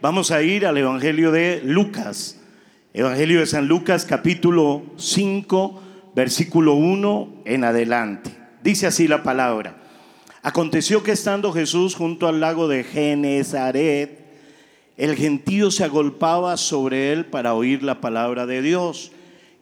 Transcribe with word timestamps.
Vamos 0.00 0.30
a 0.30 0.42
ir 0.42 0.64
al 0.64 0.78
Evangelio 0.78 1.32
de 1.32 1.60
Lucas. 1.64 2.38
Evangelio 2.94 3.40
de 3.40 3.46
San 3.46 3.66
Lucas 3.66 4.04
capítulo 4.04 4.84
5, 4.96 5.82
versículo 6.14 6.74
1 6.74 7.42
en 7.44 7.64
adelante. 7.64 8.30
Dice 8.62 8.86
así 8.86 9.08
la 9.08 9.24
palabra. 9.24 9.76
Aconteció 10.42 11.02
que 11.02 11.10
estando 11.10 11.52
Jesús 11.52 11.96
junto 11.96 12.28
al 12.28 12.38
lago 12.38 12.68
de 12.68 12.84
Genezaret, 12.84 14.20
el 14.96 15.16
gentío 15.16 15.72
se 15.72 15.82
agolpaba 15.82 16.56
sobre 16.58 17.10
él 17.10 17.24
para 17.26 17.54
oír 17.54 17.82
la 17.82 18.00
palabra 18.00 18.46
de 18.46 18.62
Dios. 18.62 19.10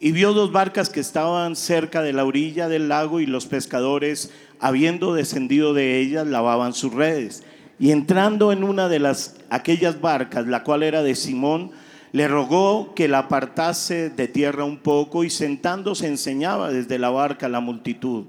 Y 0.01 0.13
vio 0.13 0.35
dos 0.35 0.53
barcas 0.53 0.91
que 0.91 1.01
estaban 1.01 1.57
cerca 1.57 2.03
de 2.03 2.13
la 2.13 2.27
orilla 2.27 2.69
del 2.69 2.91
lago 2.91 3.21
y 3.21 3.27
los 3.27 3.47
pescadores, 3.47 4.35
habiendo 4.61 5.15
descendido 5.15 5.73
de 5.73 5.99
ellas, 5.99 6.27
lavaban 6.27 6.75
sus 6.75 6.93
redes. 6.93 7.43
Y 7.79 7.91
entrando 7.91 8.53
en 8.53 8.65
una 8.65 8.89
de 8.89 8.99
las 8.99 9.37
aquellas 9.51 10.01
barcas, 10.01 10.47
la 10.47 10.63
cual 10.63 10.83
era 10.83 11.03
de 11.03 11.15
Simón, 11.15 11.71
le 12.13 12.29
rogó 12.29 12.95
que 12.95 13.09
la 13.09 13.19
apartase 13.19 14.09
de 14.11 14.29
tierra 14.29 14.65
un 14.65 14.79
poco 14.79 15.25
y 15.25 15.31
sentándose 15.31 16.07
enseñaba 16.07 16.71
desde 16.71 16.99
la 16.99 17.11
barca 17.11 17.47
a 17.47 17.51
la 17.51 17.61
multitud. 17.61 18.25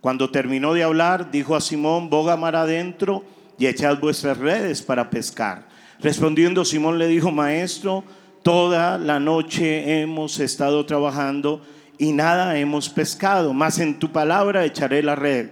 Cuando 0.00 0.30
terminó 0.30 0.72
de 0.72 0.84
hablar, 0.84 1.30
dijo 1.30 1.56
a 1.56 1.60
Simón, 1.60 2.08
boga 2.08 2.36
mar 2.36 2.56
adentro 2.56 3.24
y 3.58 3.66
echad 3.66 3.98
vuestras 3.98 4.38
redes 4.38 4.80
para 4.80 5.10
pescar. 5.10 5.66
Respondiendo 6.00 6.64
Simón 6.64 6.98
le 6.98 7.08
dijo, 7.08 7.30
maestro, 7.30 8.04
toda 8.42 8.98
la 8.98 9.18
noche 9.18 10.00
hemos 10.00 10.38
estado 10.38 10.86
trabajando 10.86 11.60
y 11.98 12.12
nada 12.12 12.58
hemos 12.58 12.88
pescado, 12.88 13.52
mas 13.52 13.78
en 13.78 13.98
tu 13.98 14.12
palabra 14.12 14.64
echaré 14.64 15.02
la 15.02 15.16
red. 15.16 15.48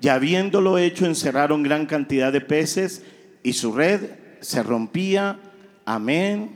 Y 0.00 0.08
habiéndolo 0.08 0.78
hecho, 0.78 1.06
encerraron 1.06 1.62
gran 1.62 1.86
cantidad 1.86 2.32
de 2.32 2.40
peces 2.40 3.02
y 3.42 3.54
su 3.54 3.72
red 3.72 4.00
se 4.40 4.62
rompía. 4.62 5.38
Amén 5.84 6.50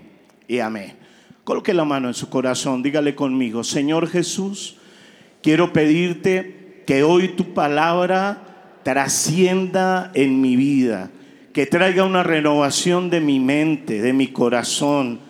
y 0.46 0.58
amén. 0.58 0.94
Coloque 1.45 1.74
la 1.74 1.84
mano 1.84 2.08
en 2.08 2.14
su 2.14 2.28
corazón, 2.28 2.82
dígale 2.82 3.15
conmigo, 3.15 3.65
Señor 3.65 4.09
Jesús, 4.09 4.76
quiero 5.42 5.73
pedirte 5.73 6.82
que 6.87 7.02
hoy 7.02 7.28
tu 7.28 7.54
palabra 7.54 8.78
trascienda 8.82 10.10
en 10.15 10.40
mi 10.40 10.56
vida, 10.56 11.10
que 11.52 11.66
traiga 11.66 12.04
una 12.04 12.22
renovación 12.22 13.10
de 13.10 13.20
mi 13.20 13.40
mente, 13.40 14.00
de 14.00 14.12
mi 14.12 14.28
corazón, 14.28 15.20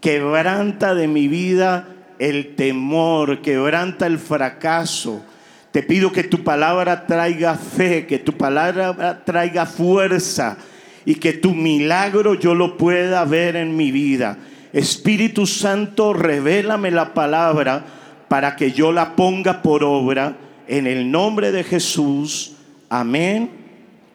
quebranta 0.00 0.94
de 0.94 1.08
mi 1.08 1.28
vida 1.28 1.88
el 2.18 2.54
temor, 2.54 3.40
quebranta 3.40 4.06
el 4.06 4.18
fracaso, 4.18 5.24
te 5.72 5.82
pido 5.82 6.12
que 6.12 6.22
tu 6.22 6.44
palabra 6.44 7.06
traiga 7.06 7.56
fe, 7.56 8.06
que 8.06 8.18
tu 8.18 8.34
palabra 8.34 9.24
traiga 9.24 9.66
fuerza 9.66 10.58
y 11.04 11.14
que 11.16 11.32
tu 11.32 11.54
milagro 11.54 12.34
yo 12.34 12.54
lo 12.54 12.76
pueda 12.76 13.24
ver 13.24 13.56
en 13.56 13.74
mi 13.76 13.90
vida. 13.90 14.38
Espíritu 14.72 15.46
Santo, 15.46 16.12
revélame 16.12 16.90
la 16.90 17.14
palabra 17.14 17.84
para 18.28 18.54
que 18.54 18.72
yo 18.72 18.92
la 18.92 19.16
ponga 19.16 19.62
por 19.62 19.82
obra 19.82 20.36
en 20.68 20.86
el 20.86 21.10
nombre 21.10 21.52
de 21.52 21.64
Jesús. 21.64 22.52
Amén 22.88 23.50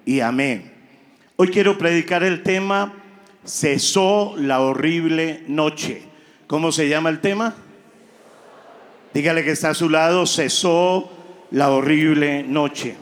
y 0.05 0.19
amén. 0.19 0.71
Hoy 1.35 1.49
quiero 1.49 1.77
predicar 1.77 2.23
el 2.23 2.43
tema 2.43 2.93
Cesó 3.47 4.35
la 4.37 4.59
horrible 4.59 5.43
noche. 5.47 6.01
¿Cómo 6.47 6.73
se 6.73 6.89
llama 6.89 7.09
el 7.09 7.21
tema? 7.21 7.55
Dígale 9.13 9.45
que 9.45 9.51
está 9.51 9.69
a 9.69 9.73
su 9.73 9.89
lado, 9.89 10.25
cesó 10.25 11.16
la 11.51 11.71
horrible 11.71 12.43
noche. 12.43 12.95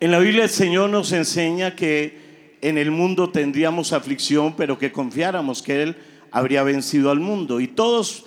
En 0.00 0.10
la 0.10 0.18
Biblia 0.18 0.44
el 0.44 0.50
Señor 0.50 0.90
nos 0.90 1.12
enseña 1.12 1.74
que 1.74 2.58
en 2.60 2.78
el 2.78 2.90
mundo 2.90 3.30
tendríamos 3.30 3.92
aflicción, 3.92 4.54
pero 4.56 4.78
que 4.78 4.92
confiáramos 4.92 5.62
que 5.62 5.82
Él 5.82 5.96
habría 6.30 6.62
vencido 6.62 7.10
al 7.10 7.20
mundo. 7.20 7.60
Y 7.60 7.68
todos 7.68 8.26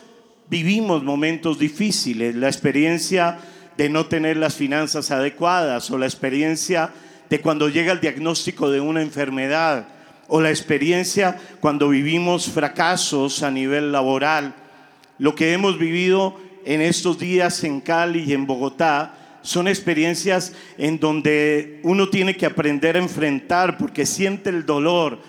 vivimos 0.50 1.04
momentos 1.04 1.60
difíciles, 1.60 2.36
la 2.36 2.48
experiencia 2.48 3.40
de 3.78 3.90
no 3.90 4.08
tener 4.08 4.38
las 4.38 4.56
finanzas 4.56 5.12
adecuadas 5.12 5.92
o 5.92 5.98
la 5.98 6.06
experiencia 6.06 6.92
de 7.30 7.42
cuando 7.42 7.70
llega 7.70 7.92
el 7.92 8.00
diagnóstico 8.00 8.72
de 8.72 8.80
una 8.80 9.02
enfermedad 9.02 9.88
o 10.28 10.42
la 10.42 10.50
experiencia 10.50 11.38
cuando 11.60 11.90
vivimos 11.90 12.48
fracasos 12.48 13.44
a 13.44 13.52
nivel 13.52 13.92
laboral. 13.92 14.56
Lo 15.20 15.36
que 15.36 15.54
hemos 15.54 15.78
vivido 15.78 16.40
en 16.68 16.82
estos 16.82 17.18
días 17.18 17.64
en 17.64 17.80
Cali 17.80 18.26
y 18.28 18.34
en 18.34 18.46
Bogotá 18.46 19.40
son 19.42 19.70
experiencias 19.70 20.52
en 20.78 21.00
donde 21.00 21.80
uno 21.84 22.10
tiene 22.10 22.36
que 22.36 22.46
aprender 22.46 22.98
a 22.98 23.00
enfrentar 23.00 23.78
porque 23.78 24.06
siente 24.06 24.50
el 24.50 24.66
dolor. 24.66 25.20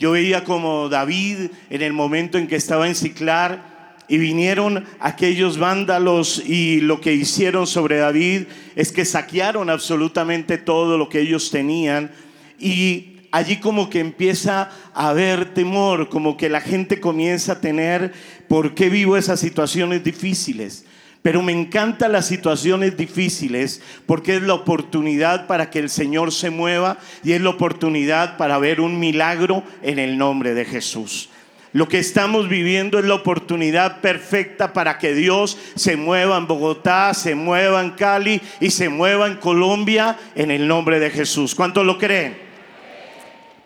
Yo 0.00 0.10
veía 0.10 0.42
como 0.42 0.88
David 0.88 1.50
en 1.70 1.82
el 1.82 1.92
momento 1.92 2.36
en 2.36 2.48
que 2.48 2.56
estaba 2.56 2.88
en 2.88 2.96
Ciclar 2.96 3.96
y 4.08 4.18
vinieron 4.18 4.84
aquellos 4.98 5.56
vándalos 5.56 6.42
y 6.44 6.80
lo 6.80 7.00
que 7.00 7.14
hicieron 7.14 7.68
sobre 7.68 7.98
David 7.98 8.46
es 8.74 8.90
que 8.90 9.04
saquearon 9.04 9.70
absolutamente 9.70 10.58
todo 10.58 10.98
lo 10.98 11.08
que 11.08 11.20
ellos 11.20 11.52
tenían 11.52 12.10
y 12.58 13.18
allí 13.30 13.58
como 13.58 13.88
que 13.88 14.00
empieza 14.00 14.70
a 14.94 15.10
haber 15.10 15.54
temor, 15.54 16.08
como 16.08 16.36
que 16.36 16.48
la 16.48 16.60
gente 16.60 16.98
comienza 16.98 17.52
a 17.52 17.60
tener, 17.60 18.12
¿por 18.48 18.74
qué 18.74 18.88
vivo 18.88 19.16
esas 19.16 19.38
situaciones 19.38 20.02
difíciles? 20.02 20.84
Pero 21.22 21.42
me 21.42 21.52
encantan 21.52 22.12
las 22.12 22.26
situaciones 22.26 22.96
difíciles 22.96 23.82
porque 24.06 24.36
es 24.36 24.42
la 24.42 24.54
oportunidad 24.54 25.46
para 25.46 25.68
que 25.70 25.78
el 25.78 25.90
Señor 25.90 26.32
se 26.32 26.50
mueva 26.50 26.98
y 27.24 27.32
es 27.32 27.40
la 27.40 27.50
oportunidad 27.50 28.36
para 28.36 28.58
ver 28.58 28.80
un 28.80 29.00
milagro 29.00 29.64
en 29.82 29.98
el 29.98 30.16
nombre 30.16 30.54
de 30.54 30.64
Jesús. 30.64 31.28
Lo 31.72 31.86
que 31.86 31.98
estamos 31.98 32.48
viviendo 32.48 32.98
es 32.98 33.04
la 33.04 33.14
oportunidad 33.14 34.00
perfecta 34.00 34.72
para 34.72 34.98
que 34.98 35.12
Dios 35.12 35.58
se 35.74 35.96
mueva 35.96 36.38
en 36.38 36.46
Bogotá, 36.46 37.12
se 37.12 37.34
mueva 37.34 37.82
en 37.82 37.90
Cali 37.90 38.40
y 38.58 38.70
se 38.70 38.88
mueva 38.88 39.26
en 39.26 39.36
Colombia 39.36 40.16
en 40.34 40.50
el 40.50 40.66
nombre 40.66 40.98
de 40.98 41.10
Jesús. 41.10 41.54
¿Cuántos 41.54 41.84
lo 41.84 41.98
creen? 41.98 42.38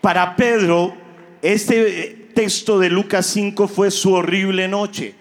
Para 0.01 0.35
Pedro, 0.35 0.97
este 1.43 2.29
texto 2.35 2.81
de 2.81 2.91
Lucas 2.91 3.27
5 3.27 3.69
fue 3.69 3.91
su 3.93 4.13
horrible 4.15 4.67
noche. 4.67 5.15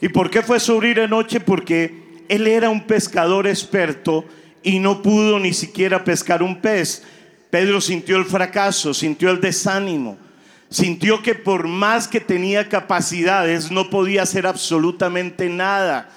¿Y 0.00 0.08
por 0.08 0.30
qué 0.30 0.42
fue 0.42 0.60
su 0.60 0.76
horrible 0.76 1.08
noche? 1.08 1.40
Porque 1.40 2.08
él 2.28 2.46
era 2.46 2.70
un 2.70 2.82
pescador 2.82 3.46
experto 3.46 4.24
y 4.62 4.78
no 4.78 5.02
pudo 5.02 5.38
ni 5.38 5.52
siquiera 5.52 6.04
pescar 6.04 6.42
un 6.42 6.60
pez. 6.60 7.02
Pedro 7.50 7.80
sintió 7.80 8.16
el 8.16 8.26
fracaso, 8.26 8.92
sintió 8.92 9.30
el 9.30 9.40
desánimo, 9.40 10.18
sintió 10.68 11.22
que 11.22 11.34
por 11.34 11.66
más 11.66 12.06
que 12.06 12.20
tenía 12.20 12.68
capacidades 12.68 13.70
no 13.70 13.88
podía 13.90 14.22
hacer 14.22 14.46
absolutamente 14.46 15.48
nada. 15.48 16.10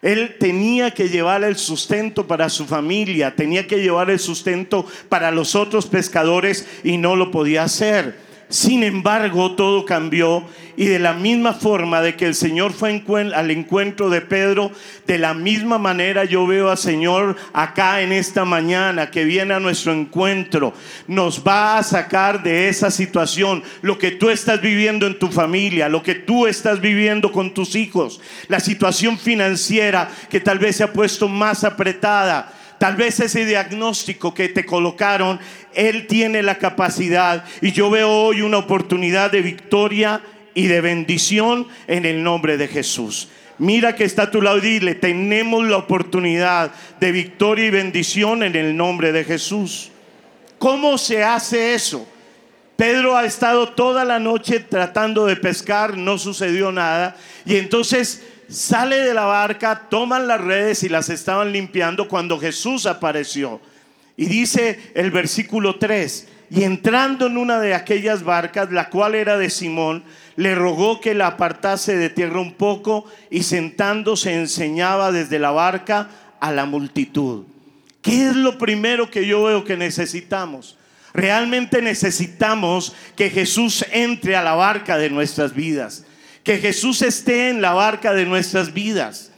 Él 0.00 0.36
tenía 0.38 0.92
que 0.92 1.08
llevar 1.08 1.42
el 1.42 1.56
sustento 1.56 2.28
para 2.28 2.48
su 2.48 2.66
familia, 2.66 3.34
tenía 3.34 3.66
que 3.66 3.82
llevar 3.82 4.10
el 4.10 4.20
sustento 4.20 4.86
para 5.08 5.32
los 5.32 5.56
otros 5.56 5.86
pescadores 5.86 6.68
y 6.84 6.98
no 6.98 7.16
lo 7.16 7.32
podía 7.32 7.64
hacer. 7.64 8.27
Sin 8.48 8.82
embargo, 8.82 9.56
todo 9.56 9.84
cambió 9.84 10.42
y 10.74 10.86
de 10.86 10.98
la 10.98 11.12
misma 11.12 11.52
forma 11.52 12.00
de 12.00 12.14
que 12.14 12.24
el 12.24 12.34
Señor 12.34 12.72
fue 12.72 13.02
al 13.34 13.50
encuentro 13.50 14.08
de 14.08 14.22
Pedro, 14.22 14.70
de 15.06 15.18
la 15.18 15.34
misma 15.34 15.76
manera 15.76 16.24
yo 16.24 16.46
veo 16.46 16.70
al 16.70 16.78
Señor 16.78 17.36
acá 17.52 18.00
en 18.00 18.12
esta 18.12 18.46
mañana 18.46 19.10
que 19.10 19.24
viene 19.24 19.52
a 19.52 19.60
nuestro 19.60 19.92
encuentro. 19.92 20.72
Nos 21.08 21.46
va 21.46 21.76
a 21.76 21.82
sacar 21.82 22.42
de 22.42 22.68
esa 22.68 22.90
situación 22.90 23.62
lo 23.82 23.98
que 23.98 24.12
tú 24.12 24.30
estás 24.30 24.62
viviendo 24.62 25.06
en 25.06 25.18
tu 25.18 25.28
familia, 25.28 25.90
lo 25.90 26.02
que 26.02 26.14
tú 26.14 26.46
estás 26.46 26.80
viviendo 26.80 27.32
con 27.32 27.52
tus 27.52 27.74
hijos, 27.74 28.18
la 28.46 28.60
situación 28.60 29.18
financiera 29.18 30.08
que 30.30 30.40
tal 30.40 30.58
vez 30.58 30.76
se 30.76 30.84
ha 30.84 30.92
puesto 30.92 31.28
más 31.28 31.64
apretada 31.64 32.54
Tal 32.78 32.96
vez 32.96 33.18
ese 33.20 33.44
diagnóstico 33.44 34.32
que 34.32 34.48
te 34.48 34.64
colocaron, 34.64 35.40
Él 35.74 36.06
tiene 36.06 36.42
la 36.42 36.58
capacidad. 36.58 37.44
Y 37.60 37.72
yo 37.72 37.90
veo 37.90 38.10
hoy 38.10 38.42
una 38.42 38.58
oportunidad 38.58 39.32
de 39.32 39.42
victoria 39.42 40.22
y 40.54 40.66
de 40.66 40.80
bendición 40.80 41.66
en 41.86 42.06
el 42.06 42.22
nombre 42.22 42.56
de 42.56 42.68
Jesús. 42.68 43.28
Mira 43.58 43.96
que 43.96 44.04
está 44.04 44.24
a 44.24 44.30
tu 44.30 44.40
lado 44.40 44.58
y 44.58 44.62
dile, 44.62 44.94
tenemos 44.94 45.66
la 45.66 45.78
oportunidad 45.78 46.70
de 47.00 47.10
victoria 47.10 47.66
y 47.66 47.70
bendición 47.70 48.44
en 48.44 48.54
el 48.54 48.76
nombre 48.76 49.10
de 49.10 49.24
Jesús. 49.24 49.90
¿Cómo 50.58 50.96
se 50.96 51.24
hace 51.24 51.74
eso? 51.74 52.06
Pedro 52.76 53.16
ha 53.16 53.24
estado 53.24 53.70
toda 53.70 54.04
la 54.04 54.20
noche 54.20 54.60
tratando 54.60 55.26
de 55.26 55.34
pescar, 55.34 55.96
no 55.96 56.16
sucedió 56.18 56.70
nada. 56.70 57.16
Y 57.44 57.56
entonces 57.56 58.22
sale 58.48 58.98
de 59.00 59.14
la 59.14 59.24
barca, 59.24 59.88
toman 59.88 60.26
las 60.26 60.40
redes 60.40 60.82
y 60.82 60.88
las 60.88 61.08
estaban 61.08 61.52
limpiando 61.52 62.08
cuando 62.08 62.38
Jesús 62.38 62.86
apareció. 62.86 63.60
Y 64.16 64.26
dice 64.26 64.92
el 64.94 65.10
versículo 65.10 65.76
3, 65.76 66.28
y 66.50 66.64
entrando 66.64 67.26
en 67.26 67.36
una 67.36 67.60
de 67.60 67.74
aquellas 67.74 68.22
barcas, 68.22 68.72
la 68.72 68.88
cual 68.88 69.14
era 69.14 69.36
de 69.36 69.50
Simón, 69.50 70.02
le 70.36 70.54
rogó 70.54 71.00
que 71.00 71.14
la 71.14 71.26
apartase 71.26 71.96
de 71.96 72.08
tierra 72.08 72.40
un 72.40 72.54
poco 72.54 73.04
y 73.30 73.42
sentándose 73.42 74.34
enseñaba 74.34 75.12
desde 75.12 75.38
la 75.38 75.50
barca 75.50 76.08
a 76.40 76.50
la 76.52 76.64
multitud. 76.64 77.44
¿Qué 78.00 78.28
es 78.28 78.36
lo 78.36 78.56
primero 78.56 79.10
que 79.10 79.26
yo 79.26 79.44
veo 79.44 79.64
que 79.64 79.76
necesitamos? 79.76 80.78
Realmente 81.12 81.82
necesitamos 81.82 82.94
que 83.16 83.30
Jesús 83.30 83.84
entre 83.92 84.36
a 84.36 84.42
la 84.42 84.54
barca 84.54 84.96
de 84.96 85.10
nuestras 85.10 85.54
vidas, 85.54 86.04
que 86.48 86.56
Jesús 86.56 87.02
esté 87.02 87.50
en 87.50 87.60
la 87.60 87.74
barca 87.74 88.14
de 88.14 88.24
nuestras 88.24 88.72
vidas. 88.72 89.30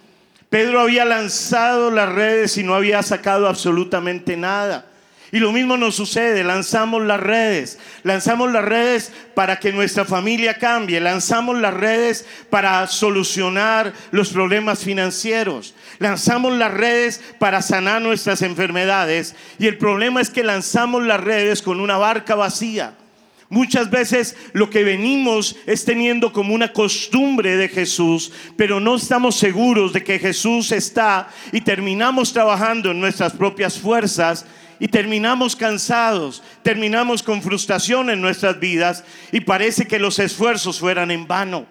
Pedro 0.49 0.79
había 0.79 1.05
lanzado 1.05 1.91
las 1.91 2.09
redes 2.09 2.57
y 2.57 2.63
no 2.63 2.77
había 2.77 3.03
sacado 3.03 3.49
absolutamente 3.49 4.37
nada. 4.37 4.87
Y 5.33 5.41
lo 5.41 5.51
mismo 5.51 5.77
nos 5.77 5.97
sucede, 5.97 6.45
lanzamos 6.45 7.03
las 7.03 7.19
redes, 7.19 7.81
lanzamos 8.05 8.53
las 8.53 8.65
redes 8.65 9.11
para 9.35 9.59
que 9.59 9.73
nuestra 9.73 10.05
familia 10.05 10.55
cambie, 10.55 11.01
lanzamos 11.01 11.59
las 11.59 11.75
redes 11.75 12.27
para 12.49 12.87
solucionar 12.87 13.93
los 14.13 14.29
problemas 14.29 14.85
financieros, 14.85 15.75
lanzamos 15.99 16.53
las 16.53 16.73
redes 16.73 17.21
para 17.41 17.61
sanar 17.61 18.03
nuestras 18.03 18.41
enfermedades 18.43 19.35
y 19.59 19.67
el 19.67 19.79
problema 19.79 20.21
es 20.21 20.31
que 20.31 20.45
lanzamos 20.45 21.05
las 21.05 21.19
redes 21.19 21.61
con 21.61 21.81
una 21.81 21.97
barca 21.97 22.37
vacía. 22.37 22.95
Muchas 23.51 23.91
veces 23.91 24.37
lo 24.53 24.71
que 24.71 24.85
venimos 24.85 25.57
es 25.67 25.85
teniendo 25.85 26.33
como 26.33 26.55
una 26.55 26.73
costumbre 26.73 27.57
de 27.57 27.69
Jesús, 27.69 28.31
pero 28.57 28.79
no 28.79 28.95
estamos 28.95 29.35
seguros 29.35 29.93
de 29.93 30.05
que 30.05 30.21
Jesús 30.21 30.71
está 30.71 31.29
y 31.51 31.61
terminamos 31.61 32.33
trabajando 32.33 32.93
en 32.93 33.01
nuestras 33.01 33.33
propias 33.33 33.77
fuerzas 33.77 34.47
y 34.79 34.87
terminamos 34.87 35.57
cansados, 35.57 36.45
terminamos 36.63 37.25
con 37.25 37.43
frustración 37.43 38.11
en 38.11 38.21
nuestras 38.21 38.61
vidas 38.61 39.03
y 39.33 39.41
parece 39.41 39.85
que 39.89 39.99
los 39.99 40.21
esfuerzos 40.21 40.79
fueran 40.79 41.11
en 41.11 41.27
vano. 41.27 41.67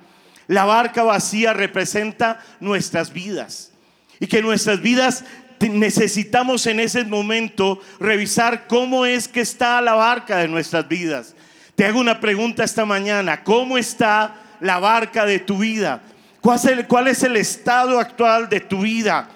La 0.48 0.66
barca 0.66 1.04
vacía 1.04 1.54
representa 1.54 2.44
nuestras 2.60 3.14
vidas 3.14 3.72
y 4.20 4.28
que 4.28 4.42
nuestras 4.42 4.82
vidas 4.82 5.24
necesitamos 5.62 6.66
en 6.68 6.82
ese 6.82 7.06
momento 7.06 7.82
revisar 8.02 8.68
cómo 8.68 9.06
es 9.06 9.30
que 9.30 9.40
está 9.40 9.80
la 9.80 9.94
barca 9.94 10.40
de 10.40 10.50
nuestras 10.50 10.86
vidas. 10.90 11.36
Te 11.80 11.86
hago 11.86 12.02
una 12.02 12.20
pregunta 12.20 12.66
esta 12.66 12.84
mañana, 12.84 13.42
¿cómo 13.42 13.78
está 13.78 14.36
la 14.60 14.80
barca 14.80 15.26
de 15.26 15.40
tu 15.40 15.60
vida? 15.60 16.02
¿Cuál 16.42 17.08
es 17.08 17.24
el, 17.24 17.38
estado 17.38 18.02
actual 18.02 18.50
de 18.50 18.60
tu 18.60 18.82
vida? 18.82 19.30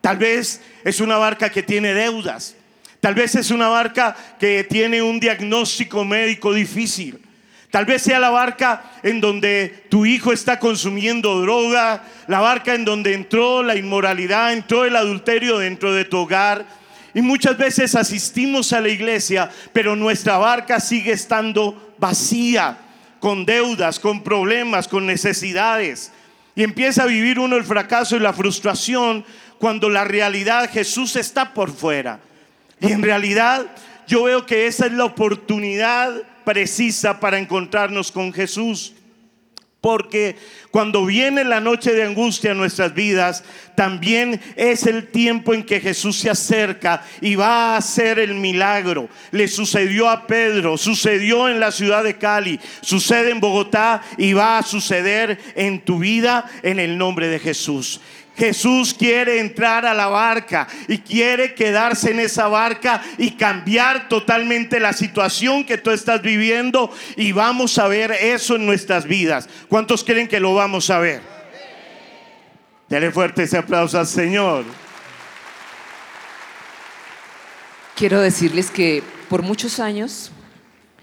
Tal 0.00 0.16
vez 0.16 0.62
es 0.84 1.00
una 1.00 1.18
barca 1.18 1.50
que 1.50 1.62
tiene 1.62 1.92
deudas. 1.92 2.56
Tal 2.98 3.14
vez 3.14 3.34
es 3.34 3.50
una 3.50 3.68
barca 3.68 4.16
que 4.40 4.64
tiene 4.64 5.02
un 5.02 5.20
diagnóstico 5.20 6.02
médico 6.02 6.54
difícil. 6.54 7.20
Tal 7.70 7.84
vez 7.84 8.00
sea 8.00 8.18
la 8.18 8.30
barca 8.30 8.84
en 9.02 9.20
donde 9.20 9.84
tu 9.90 10.06
hijo 10.06 10.32
está 10.32 10.58
consumiendo 10.58 11.42
droga, 11.42 12.04
la 12.26 12.40
barca 12.40 12.72
en 12.72 12.86
donde 12.86 13.12
entró 13.12 13.62
la 13.62 13.76
inmoralidad, 13.76 14.54
entró 14.54 14.86
el 14.86 14.96
adulterio 14.96 15.58
dentro 15.58 15.92
de 15.92 16.06
tu 16.06 16.20
hogar. 16.20 16.64
Y 17.14 17.22
muchas 17.22 17.58
veces 17.58 17.94
asistimos 17.94 18.72
a 18.72 18.80
la 18.80 18.88
iglesia, 18.88 19.50
pero 19.72 19.96
nuestra 19.96 20.38
barca 20.38 20.80
sigue 20.80 21.12
estando 21.12 21.94
vacía, 21.98 22.78
con 23.20 23.44
deudas, 23.44 24.00
con 24.00 24.22
problemas, 24.24 24.88
con 24.88 25.06
necesidades. 25.06 26.10
Y 26.54 26.62
empieza 26.62 27.04
a 27.04 27.06
vivir 27.06 27.38
uno 27.38 27.56
el 27.56 27.64
fracaso 27.64 28.16
y 28.16 28.20
la 28.20 28.32
frustración 28.32 29.24
cuando 29.58 29.88
la 29.88 30.04
realidad 30.04 30.70
Jesús 30.70 31.16
está 31.16 31.54
por 31.54 31.70
fuera. 31.70 32.20
Y 32.80 32.90
en 32.92 33.02
realidad 33.02 33.66
yo 34.08 34.24
veo 34.24 34.44
que 34.44 34.66
esa 34.66 34.86
es 34.86 34.92
la 34.92 35.04
oportunidad 35.04 36.12
precisa 36.44 37.20
para 37.20 37.38
encontrarnos 37.38 38.10
con 38.10 38.32
Jesús. 38.32 38.94
Porque 39.82 40.36
cuando 40.70 41.04
viene 41.04 41.42
la 41.42 41.58
noche 41.58 41.92
de 41.92 42.04
angustia 42.04 42.52
en 42.52 42.58
nuestras 42.58 42.94
vidas, 42.94 43.42
también 43.74 44.40
es 44.54 44.86
el 44.86 45.08
tiempo 45.08 45.54
en 45.54 45.64
que 45.64 45.80
Jesús 45.80 46.18
se 46.18 46.30
acerca 46.30 47.02
y 47.20 47.34
va 47.34 47.74
a 47.74 47.78
hacer 47.78 48.20
el 48.20 48.36
milagro. 48.36 49.08
Le 49.32 49.48
sucedió 49.48 50.08
a 50.08 50.28
Pedro, 50.28 50.78
sucedió 50.78 51.48
en 51.48 51.58
la 51.58 51.72
ciudad 51.72 52.04
de 52.04 52.16
Cali, 52.16 52.60
sucede 52.80 53.32
en 53.32 53.40
Bogotá 53.40 54.02
y 54.18 54.34
va 54.34 54.58
a 54.58 54.62
suceder 54.62 55.36
en 55.56 55.80
tu 55.80 55.98
vida 55.98 56.48
en 56.62 56.78
el 56.78 56.96
nombre 56.96 57.26
de 57.26 57.40
Jesús. 57.40 58.00
Jesús 58.36 58.94
quiere 58.94 59.40
entrar 59.40 59.84
a 59.84 59.94
la 59.94 60.06
barca 60.06 60.66
y 60.88 60.98
quiere 60.98 61.54
quedarse 61.54 62.10
en 62.10 62.20
esa 62.20 62.48
barca 62.48 63.02
y 63.18 63.32
cambiar 63.32 64.08
totalmente 64.08 64.80
la 64.80 64.92
situación 64.92 65.64
que 65.64 65.78
tú 65.78 65.90
estás 65.90 66.22
viviendo 66.22 66.90
y 67.16 67.32
vamos 67.32 67.78
a 67.78 67.88
ver 67.88 68.12
eso 68.12 68.56
en 68.56 68.66
nuestras 68.66 69.04
vidas. 69.04 69.48
¿Cuántos 69.68 70.02
creen 70.02 70.28
que 70.28 70.40
lo 70.40 70.54
vamos 70.54 70.88
a 70.90 70.98
ver? 70.98 71.20
Dale 72.88 73.10
fuerte 73.10 73.42
ese 73.42 73.58
aplauso 73.58 73.98
al 73.98 74.06
Señor. 74.06 74.64
Quiero 77.94 78.20
decirles 78.20 78.70
que 78.70 79.02
por 79.28 79.42
muchos 79.42 79.78
años 79.78 80.32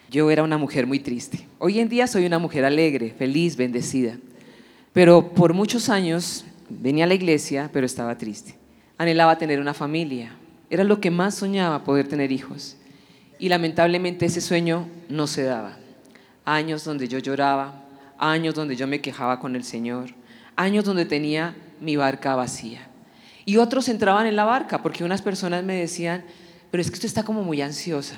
yo 0.09 0.31
era 0.31 0.43
una 0.43 0.57
mujer 0.57 0.87
muy 0.87 0.99
triste. 0.99 1.47
Hoy 1.59 1.79
en 1.79 1.89
día 1.89 2.07
soy 2.07 2.25
una 2.25 2.39
mujer 2.39 2.65
alegre, 2.65 3.13
feliz, 3.17 3.55
bendecida. 3.55 4.17
Pero 4.93 5.29
por 5.33 5.53
muchos 5.53 5.89
años 5.89 6.45
venía 6.69 7.05
a 7.05 7.07
la 7.07 7.13
iglesia, 7.13 7.69
pero 7.73 7.85
estaba 7.85 8.17
triste. 8.17 8.55
Anhelaba 8.97 9.37
tener 9.37 9.59
una 9.59 9.73
familia. 9.73 10.31
Era 10.69 10.83
lo 10.83 11.01
que 11.01 11.11
más 11.11 11.35
soñaba, 11.35 11.83
poder 11.83 12.07
tener 12.07 12.31
hijos. 12.31 12.77
Y 13.39 13.49
lamentablemente 13.49 14.25
ese 14.25 14.41
sueño 14.41 14.87
no 15.07 15.27
se 15.27 15.43
daba. 15.43 15.77
Años 16.45 16.83
donde 16.83 17.07
yo 17.07 17.19
lloraba, 17.19 17.85
años 18.17 18.55
donde 18.55 18.75
yo 18.75 18.87
me 18.87 19.01
quejaba 19.01 19.39
con 19.39 19.55
el 19.55 19.63
Señor, 19.63 20.09
años 20.55 20.85
donde 20.85 21.05
tenía 21.05 21.55
mi 21.79 21.95
barca 21.95 22.35
vacía. 22.35 22.87
Y 23.45 23.57
otros 23.57 23.87
entraban 23.87 24.27
en 24.27 24.35
la 24.35 24.43
barca 24.43 24.83
porque 24.83 25.03
unas 25.03 25.21
personas 25.21 25.63
me 25.63 25.75
decían, 25.75 26.23
pero 26.69 26.81
es 26.81 26.89
que 26.89 26.95
usted 26.95 27.07
está 27.07 27.23
como 27.23 27.43
muy 27.43 27.61
ansiosa. 27.61 28.15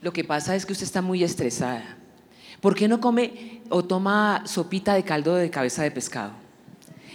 Lo 0.00 0.12
que 0.12 0.24
pasa 0.24 0.56
es 0.56 0.66
que 0.66 0.72
usted 0.72 0.84
está 0.84 1.00
muy 1.00 1.22
estresada. 1.22 1.96
¿Por 2.60 2.74
qué 2.74 2.88
no 2.88 3.00
come 3.00 3.60
o 3.70 3.84
toma 3.84 4.42
sopita 4.44 4.94
de 4.94 5.04
caldo 5.04 5.36
de 5.36 5.50
cabeza 5.50 5.84
de 5.84 5.90
pescado? 5.90 6.41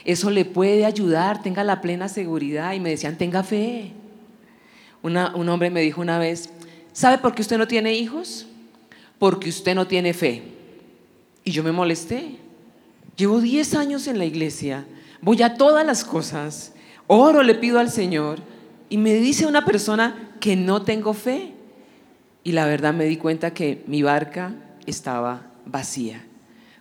Eso 0.08 0.30
le 0.30 0.46
puede 0.46 0.86
ayudar, 0.86 1.44
tenga 1.44 1.66
la 1.66 1.82
plena 1.82 2.08
seguridad. 2.08 2.72
Y 2.72 2.80
me 2.80 2.92
decían, 2.92 3.18
tenga 3.18 3.44
fe. 3.44 3.92
un 5.04 5.50
hombre 5.50 5.70
me 5.70 5.82
dijo 5.82 6.00
una 6.00 6.18
vez, 6.18 6.50
¿sabe 6.94 7.18
por 7.18 7.36
qué 7.36 7.42
usted 7.42 7.58
no 7.58 7.68
tiene 7.68 7.94
hijos? 7.94 8.48
Porque 9.20 9.50
usted 9.50 9.76
no 9.76 9.86
tiene 9.86 10.14
fe. 10.14 10.44
Y 11.44 11.52
yo 11.52 11.62
me 11.62 11.74
molesté. 11.74 12.38
Llevo 13.18 13.42
10 13.42 13.76
años 13.76 14.08
en 14.08 14.18
la 14.18 14.24
iglesia, 14.24 14.86
voy 15.22 15.42
a 15.42 15.56
todas 15.56 15.86
las 15.86 16.06
cosas, 16.06 16.72
oro, 17.08 17.44
le 17.44 17.56
pido 17.56 17.80
al 17.80 17.90
Señor, 17.90 18.40
y 18.90 18.98
me 18.98 19.14
dice 19.16 19.46
una 19.46 19.66
persona 19.66 20.36
que 20.40 20.56
no 20.56 20.84
tengo 20.84 21.14
fe. 21.14 21.52
Y 22.46 22.54
la 22.54 22.66
verdad 22.66 22.94
me 22.94 23.06
di 23.06 23.18
cuenta 23.18 23.54
que 23.54 23.84
mi 23.88 24.04
barca 24.04 24.54
estaba 24.86 25.48
vacía, 25.66 26.24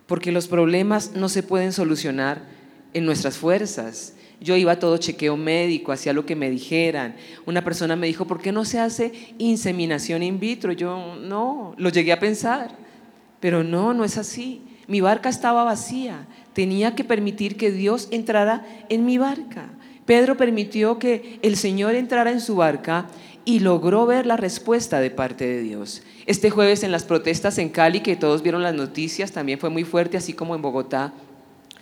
porque 0.05 0.31
los 0.31 0.47
problemas 0.47 1.11
no 1.13 1.27
se 1.27 1.43
pueden 1.43 1.73
solucionar 1.73 2.56
en 2.97 3.05
nuestras 3.05 3.37
fuerzas. 3.37 4.13
Yo 4.39 4.55
iba 4.55 4.73
a 4.73 4.79
todo 4.79 4.97
chequeo 4.97 5.35
médico, 5.35 5.91
hacía 5.91 6.13
lo 6.13 6.25
que 6.25 6.35
me 6.35 6.49
dijeran. 6.49 7.15
Una 7.45 7.63
persona 7.63 7.95
me 7.95 8.07
dijo, 8.07 8.25
¿por 8.25 8.39
qué 8.39 8.51
no 8.51 8.65
se 8.65 8.79
hace 8.79 9.33
inseminación 9.37 10.21
in 10.21 10.39
vitro? 10.39 10.71
Yo 10.71 11.15
no, 11.15 11.73
lo 11.77 11.89
llegué 11.89 12.11
a 12.11 12.19
pensar, 12.19 12.75
pero 13.39 13.63
no, 13.63 13.93
no 13.93 14.03
es 14.03 14.17
así. 14.17 14.61
Mi 14.87 15.01
barca 15.01 15.29
estaba 15.29 15.63
vacía, 15.63 16.27
tenía 16.53 16.95
que 16.95 17.03
permitir 17.03 17.57
que 17.57 17.71
Dios 17.71 18.07
entrara 18.11 18.65
en 18.89 19.05
mi 19.05 19.17
barca. 19.17 19.69
Pedro 20.05 20.37
permitió 20.37 20.99
que 20.99 21.39
el 21.41 21.57
Señor 21.57 21.95
entrara 21.95 22.31
en 22.31 22.39
su 22.39 22.55
barca 22.55 23.07
y 23.43 23.59
logró 23.59 24.05
ver 24.05 24.25
la 24.25 24.37
respuesta 24.37 24.99
de 24.99 25.09
parte 25.09 25.45
de 25.47 25.61
Dios. 25.61 26.03
Este 26.25 26.49
jueves 26.49 26.83
en 26.83 26.91
las 26.91 27.05
protestas 27.05 27.57
en 27.57 27.69
Cali, 27.69 28.01
que 28.01 28.15
todos 28.15 28.43
vieron 28.43 28.61
las 28.61 28.75
noticias, 28.75 29.31
también 29.31 29.59
fue 29.59 29.69
muy 29.69 29.83
fuerte, 29.83 30.17
así 30.17 30.33
como 30.33 30.53
en 30.55 30.61
Bogotá, 30.61 31.13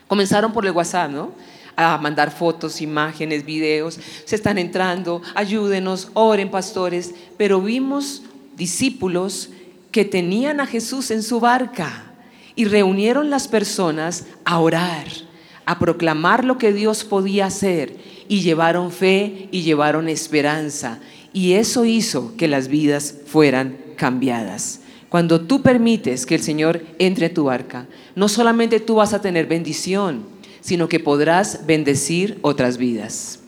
Comenzaron 0.07 0.53
por 0.53 0.65
el 0.65 0.71
WhatsApp, 0.71 1.11
¿no? 1.11 1.31
A 1.75 1.97
mandar 1.97 2.31
fotos, 2.31 2.81
imágenes, 2.81 3.45
videos. 3.45 3.99
Se 4.25 4.35
están 4.35 4.57
entrando, 4.57 5.21
ayúdenos, 5.33 6.09
oren 6.13 6.49
pastores. 6.49 7.13
Pero 7.37 7.61
vimos 7.61 8.21
discípulos 8.55 9.49
que 9.91 10.05
tenían 10.05 10.59
a 10.59 10.67
Jesús 10.67 11.11
en 11.11 11.23
su 11.23 11.39
barca 11.39 12.11
y 12.55 12.65
reunieron 12.65 13.29
las 13.29 13.47
personas 13.47 14.25
a 14.45 14.59
orar, 14.59 15.07
a 15.65 15.79
proclamar 15.79 16.45
lo 16.45 16.57
que 16.57 16.71
Dios 16.71 17.03
podía 17.03 17.47
hacer 17.47 17.97
y 18.27 18.41
llevaron 18.41 18.91
fe 18.91 19.49
y 19.51 19.63
llevaron 19.63 20.07
esperanza. 20.07 20.99
Y 21.33 21.53
eso 21.53 21.83
hizo 21.85 22.35
que 22.37 22.47
las 22.47 22.67
vidas 22.67 23.15
fueran 23.25 23.77
cambiadas. 23.97 24.81
Cuando 25.09 25.41
tú 25.41 25.61
permites 25.61 26.25
que 26.25 26.35
el 26.35 26.41
Señor 26.41 26.81
entre 26.99 27.27
a 27.27 27.33
tu 27.33 27.45
barca, 27.45 27.87
no 28.15 28.27
solamente 28.27 28.79
tú 28.79 28.95
vas 28.95 29.13
a 29.13 29.21
tener 29.21 29.45
bendición, 29.45 30.25
sino 30.61 30.89
que 30.89 30.99
podrás 30.99 31.65
bendecir 31.65 32.39
otras 32.41 32.77
vidas. 32.77 33.39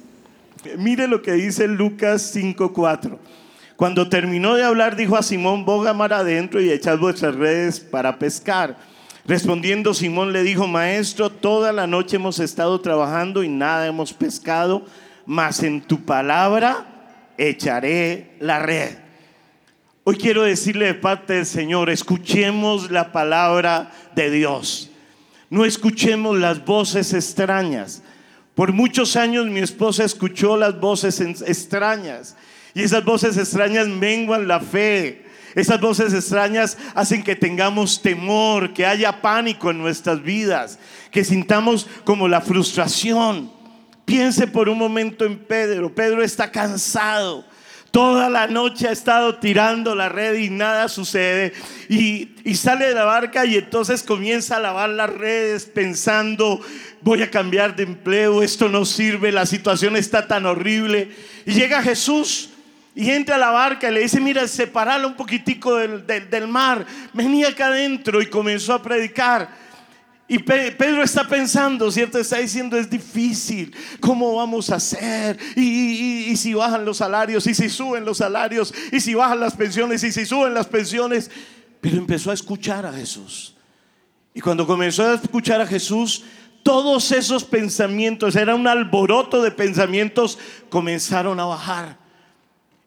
Mire 0.77 1.07
lo 1.07 1.21
que 1.21 1.33
dice 1.33 1.67
Lucas 1.67 2.33
5:4. 2.35 3.17
Cuando 3.75 4.09
terminó 4.09 4.55
de 4.55 4.63
hablar, 4.63 4.95
dijo 4.95 5.15
a 5.15 5.23
Simón, 5.23 5.65
boga 5.65 5.93
mar 5.93 6.13
adentro 6.13 6.61
y 6.61 6.71
echad 6.71 6.97
vuestras 6.97 7.35
redes 7.35 7.79
para 7.79 8.17
pescar. 8.17 8.77
Respondiendo 9.27 9.93
Simón 9.93 10.31
le 10.31 10.41
dijo, 10.43 10.67
maestro, 10.67 11.29
toda 11.29 11.73
la 11.73 11.85
noche 11.85 12.15
hemos 12.15 12.39
estado 12.39 12.79
trabajando 12.81 13.43
y 13.43 13.49
nada 13.49 13.85
hemos 13.85 14.13
pescado, 14.13 14.85
mas 15.25 15.61
en 15.63 15.81
tu 15.81 16.05
palabra 16.05 16.85
echaré 17.37 18.31
la 18.39 18.59
red. 18.59 19.06
Hoy 20.09 20.15
quiero 20.15 20.43
decirle 20.43 20.85
de 20.85 20.93
parte 20.93 21.33
del 21.33 21.45
Señor, 21.45 21.89
escuchemos 21.89 22.91
la 22.91 23.11
palabra 23.11 23.91
de 24.15 24.31
Dios. 24.31 24.89
No 25.49 25.65
escuchemos 25.65 26.37
las 26.37 26.63
voces 26.63 27.11
extrañas. 27.11 28.03
Por 28.55 28.71
muchos 28.71 29.17
años 29.17 29.47
mi 29.47 29.59
esposa 29.59 30.05
escuchó 30.05 30.55
las 30.55 30.79
voces 30.79 31.19
extrañas 31.19 32.37
y 32.73 32.83
esas 32.83 33.03
voces 33.03 33.35
extrañas 33.35 33.89
menguan 33.89 34.47
la 34.47 34.61
fe. 34.61 35.25
Esas 35.55 35.81
voces 35.81 36.13
extrañas 36.13 36.77
hacen 36.95 37.21
que 37.21 37.35
tengamos 37.35 38.01
temor, 38.01 38.73
que 38.73 38.85
haya 38.85 39.21
pánico 39.21 39.71
en 39.71 39.79
nuestras 39.79 40.23
vidas, 40.23 40.79
que 41.11 41.25
sintamos 41.25 41.85
como 42.05 42.29
la 42.29 42.39
frustración. 42.39 43.51
Piense 44.05 44.47
por 44.47 44.69
un 44.69 44.77
momento 44.77 45.25
en 45.25 45.37
Pedro. 45.37 45.93
Pedro 45.93 46.23
está 46.23 46.49
cansado 46.49 47.43
Toda 47.97 48.29
la 48.29 48.45
noche 48.45 48.87
ha 48.87 48.91
estado 48.91 49.39
tirando 49.39 49.95
la 49.95 50.07
red 50.07 50.35
y 50.35 50.51
nada 50.51 50.87
sucede. 50.87 51.51
Y, 51.89 52.29
sale 52.53 52.89
de 52.89 52.93
la 52.93 53.05
barca 53.05 53.43
y 53.43 53.55
entonces 53.55 54.03
comienza 54.03 54.57
a 54.57 54.59
lavar 54.59 54.91
las 54.91 55.09
redes 55.09 55.65
pensando, 55.65 56.61
voy 57.01 57.23
a 57.23 57.31
cambiar 57.31 57.75
de 57.75 57.81
empleo, 57.81 58.43
esto 58.43 58.69
no 58.69 58.85
sirve, 58.85 59.31
la 59.31 59.47
situación 59.47 59.95
está 59.95 60.27
tan 60.27 60.45
horrible. 60.45 61.09
Y 61.47 61.53
llega 61.53 61.81
Jesús 61.81 62.51
y 62.93 63.09
entra 63.09 63.33
a 63.33 63.39
la 63.39 63.49
barca 63.49 63.89
y 63.89 63.93
le 63.95 64.01
dice, 64.01 64.21
mira, 64.21 64.47
separala 64.47 65.07
un 65.07 65.15
poquitico 65.15 65.77
del, 65.77 66.05
del 66.05 66.47
mar, 66.47 66.85
venía 67.13 67.47
acá 67.47 67.65
adentro 67.65 68.21
y 68.21 68.27
comenzó 68.27 68.75
a 68.75 68.83
predicar. 68.83 69.49
Y 70.29 70.39
Pedro 70.39 71.03
está 71.03 71.25
pensando, 71.25 71.89
¿cierto? 71.89 72.19
Está 72.19 72.39
diciendo, 72.39 72.77
es 72.77 72.89
difícil, 72.89 73.73
¿cómo 74.01 74.35
vamos 74.35 74.69
a 74.69 74.75
hacer? 74.75 75.37
Y, 75.55 76.35
si 76.35 76.53
bajan 76.53 76.83
los 76.83 76.97
salarios, 76.97 77.47
y 77.47 77.53
si 77.53 77.69
suben 77.69 78.03
los 78.03 78.17
salarios, 78.17 78.73
y 78.91 78.99
si 78.99 79.13
bajan 79.13 79.39
las 79.39 79.55
pensiones, 79.55 80.03
y 80.03 80.11
si 80.11 80.25
suben 80.25 80.53
las 80.53 80.67
pensiones. 80.67 81.31
Pero 81.79 81.97
empezó 81.97 82.31
a 82.31 82.33
escuchar 82.33 82.85
a 82.85 82.91
Jesús. 82.91 83.55
Y 84.33 84.41
cuando 84.41 84.67
comenzó 84.67 85.03
a 85.03 85.13
escuchar 85.15 85.61
a 85.61 85.65
Jesús, 85.65 86.23
todos 86.61 87.13
esos 87.13 87.45
pensamientos, 87.45 88.35
era 88.35 88.53
un 88.53 88.67
alboroto 88.67 89.41
de 89.41 89.51
pensamientos, 89.51 90.37
comenzaron 90.67 91.39
a 91.39 91.45
bajar. 91.45 91.97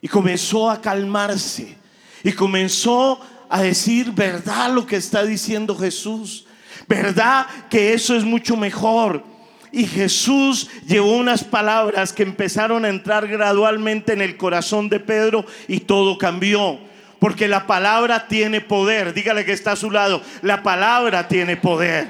Y 0.02 0.08
comenzó 0.08 0.70
a 0.70 0.82
calmarse. 0.82 1.78
Y 2.22 2.32
comenzó 2.32 3.18
a 3.48 3.62
decir 3.62 4.12
verdad 4.12 4.70
lo 4.74 4.86
que 4.86 4.96
está 4.96 5.24
diciendo 5.24 5.74
Jesús. 5.74 6.44
¿Verdad 6.90 7.46
que 7.70 7.94
eso 7.94 8.16
es 8.16 8.24
mucho 8.24 8.56
mejor? 8.56 9.22
Y 9.70 9.86
Jesús 9.86 10.68
llevó 10.88 11.12
unas 11.12 11.44
palabras 11.44 12.12
que 12.12 12.24
empezaron 12.24 12.84
a 12.84 12.88
entrar 12.88 13.28
gradualmente 13.28 14.12
en 14.12 14.20
el 14.20 14.36
corazón 14.36 14.88
de 14.88 14.98
Pedro 14.98 15.46
y 15.68 15.78
todo 15.78 16.18
cambió. 16.18 16.80
Porque 17.20 17.46
la 17.46 17.68
palabra 17.68 18.26
tiene 18.26 18.60
poder. 18.60 19.14
Dígale 19.14 19.44
que 19.44 19.52
está 19.52 19.72
a 19.72 19.76
su 19.76 19.92
lado. 19.92 20.20
La 20.42 20.64
palabra 20.64 21.28
tiene 21.28 21.56
poder. 21.56 22.08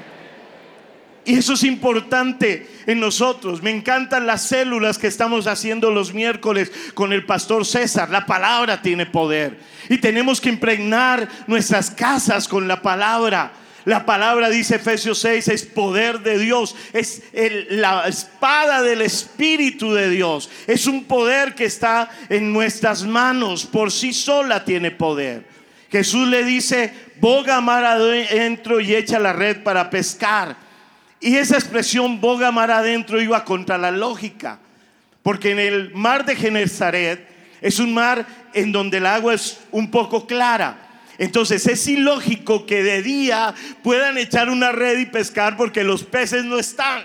Y 1.25 1.35
eso 1.37 1.53
es 1.53 1.63
importante 1.63 2.67
en 2.87 2.99
nosotros. 2.99 3.61
Me 3.61 3.69
encantan 3.69 4.25
las 4.25 4.41
células 4.47 4.97
que 4.97 5.05
estamos 5.05 5.45
haciendo 5.45 5.91
los 5.91 6.11
miércoles 6.11 6.71
con 6.95 7.13
el 7.13 7.27
pastor 7.27 7.67
César. 7.67 8.09
La 8.09 8.25
palabra 8.25 8.81
tiene 8.81 9.05
poder. 9.05 9.59
Y 9.89 9.99
tenemos 9.99 10.41
que 10.41 10.49
impregnar 10.49 11.29
nuestras 11.45 11.91
casas 11.91 12.47
con 12.47 12.67
la 12.67 12.81
palabra. 12.81 13.60
La 13.85 14.05
palabra 14.05 14.49
dice 14.49 14.75
Efesios 14.75 15.19
6, 15.19 15.47
es 15.47 15.65
poder 15.65 16.19
de 16.19 16.37
Dios, 16.37 16.75
es 16.93 17.23
la 17.69 18.07
espada 18.07 18.83
del 18.83 19.01
Espíritu 19.01 19.93
de 19.93 20.09
Dios. 20.09 20.49
Es 20.67 20.85
un 20.85 21.05
poder 21.05 21.55
que 21.55 21.65
está 21.65 22.09
en 22.29 22.53
nuestras 22.53 23.03
manos, 23.03 23.65
por 23.65 23.91
sí 23.91 24.13
sola 24.13 24.63
tiene 24.63 24.91
poder. 24.91 25.45
Jesús 25.91 26.27
le 26.27 26.43
dice, 26.43 26.93
boga 27.19 27.59
mar 27.59 27.83
adentro 27.83 28.79
y 28.79 28.95
echa 28.95 29.19
la 29.19 29.33
red 29.33 29.63
para 29.63 29.89
pescar. 29.89 30.55
Y 31.19 31.35
esa 31.37 31.55
expresión 31.55 32.21
boga 32.21 32.51
mar 32.51 32.71
adentro 32.71 33.21
iba 33.21 33.43
contra 33.43 33.77
la 33.77 33.91
lógica, 33.91 34.59
porque 35.23 35.51
en 35.51 35.59
el 35.59 35.93
mar 35.93 36.23
de 36.25 36.35
Genezaret 36.35 37.27
es 37.61 37.79
un 37.79 37.93
mar 37.93 38.25
en 38.53 38.71
donde 38.71 38.97
el 38.97 39.05
agua 39.05 39.33
es 39.33 39.59
un 39.71 39.89
poco 39.89 40.25
clara. 40.27 40.90
Entonces 41.21 41.67
es 41.67 41.87
ilógico 41.87 42.65
que 42.65 42.81
de 42.81 43.03
día 43.03 43.53
puedan 43.83 44.17
echar 44.17 44.49
una 44.49 44.71
red 44.71 44.97
y 44.97 45.05
pescar 45.05 45.55
porque 45.55 45.83
los 45.83 46.03
peces 46.03 46.43
no 46.45 46.57
están. 46.57 47.03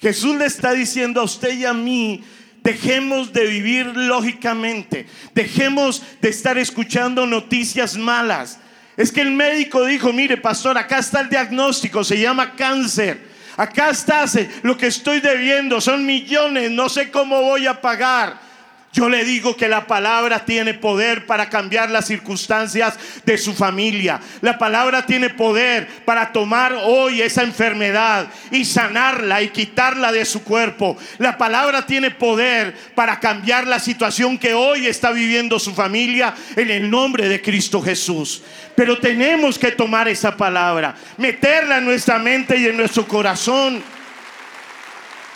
Jesús 0.00 0.36
le 0.36 0.46
está 0.46 0.74
diciendo 0.74 1.20
a 1.20 1.24
usted 1.24 1.54
y 1.54 1.64
a 1.64 1.74
mí, 1.74 2.22
dejemos 2.62 3.32
de 3.32 3.46
vivir 3.48 3.86
lógicamente, 3.96 5.06
dejemos 5.34 6.04
de 6.20 6.28
estar 6.28 6.56
escuchando 6.56 7.26
noticias 7.26 7.96
malas. 7.96 8.60
Es 8.96 9.10
que 9.10 9.22
el 9.22 9.32
médico 9.32 9.84
dijo, 9.84 10.12
mire 10.12 10.36
pastor, 10.36 10.78
acá 10.78 11.00
está 11.00 11.22
el 11.22 11.30
diagnóstico, 11.30 12.04
se 12.04 12.20
llama 12.20 12.54
cáncer. 12.54 13.28
Acá 13.56 13.90
está 13.90 14.24
lo 14.62 14.76
que 14.76 14.86
estoy 14.86 15.18
debiendo, 15.18 15.80
son 15.80 16.06
millones, 16.06 16.70
no 16.70 16.88
sé 16.88 17.10
cómo 17.10 17.42
voy 17.42 17.66
a 17.66 17.80
pagar. 17.80 18.49
Yo 18.92 19.08
le 19.08 19.24
digo 19.24 19.56
que 19.56 19.68
la 19.68 19.86
palabra 19.86 20.44
tiene 20.44 20.74
poder 20.74 21.24
para 21.24 21.48
cambiar 21.48 21.90
las 21.90 22.08
circunstancias 22.08 22.98
de 23.24 23.38
su 23.38 23.54
familia. 23.54 24.18
La 24.40 24.58
palabra 24.58 25.06
tiene 25.06 25.30
poder 25.30 25.86
para 26.04 26.32
tomar 26.32 26.76
hoy 26.82 27.22
esa 27.22 27.44
enfermedad 27.44 28.26
y 28.50 28.64
sanarla 28.64 29.42
y 29.42 29.50
quitarla 29.50 30.10
de 30.10 30.24
su 30.24 30.42
cuerpo. 30.42 30.98
La 31.18 31.38
palabra 31.38 31.86
tiene 31.86 32.10
poder 32.10 32.74
para 32.96 33.20
cambiar 33.20 33.64
la 33.68 33.78
situación 33.78 34.36
que 34.36 34.54
hoy 34.54 34.88
está 34.88 35.12
viviendo 35.12 35.60
su 35.60 35.72
familia 35.72 36.34
en 36.56 36.68
el 36.68 36.90
nombre 36.90 37.28
de 37.28 37.40
Cristo 37.40 37.80
Jesús. 37.80 38.42
Pero 38.74 38.98
tenemos 38.98 39.56
que 39.56 39.70
tomar 39.70 40.08
esa 40.08 40.36
palabra, 40.36 40.96
meterla 41.16 41.78
en 41.78 41.84
nuestra 41.84 42.18
mente 42.18 42.56
y 42.56 42.66
en 42.66 42.76
nuestro 42.76 43.06
corazón. 43.06 43.99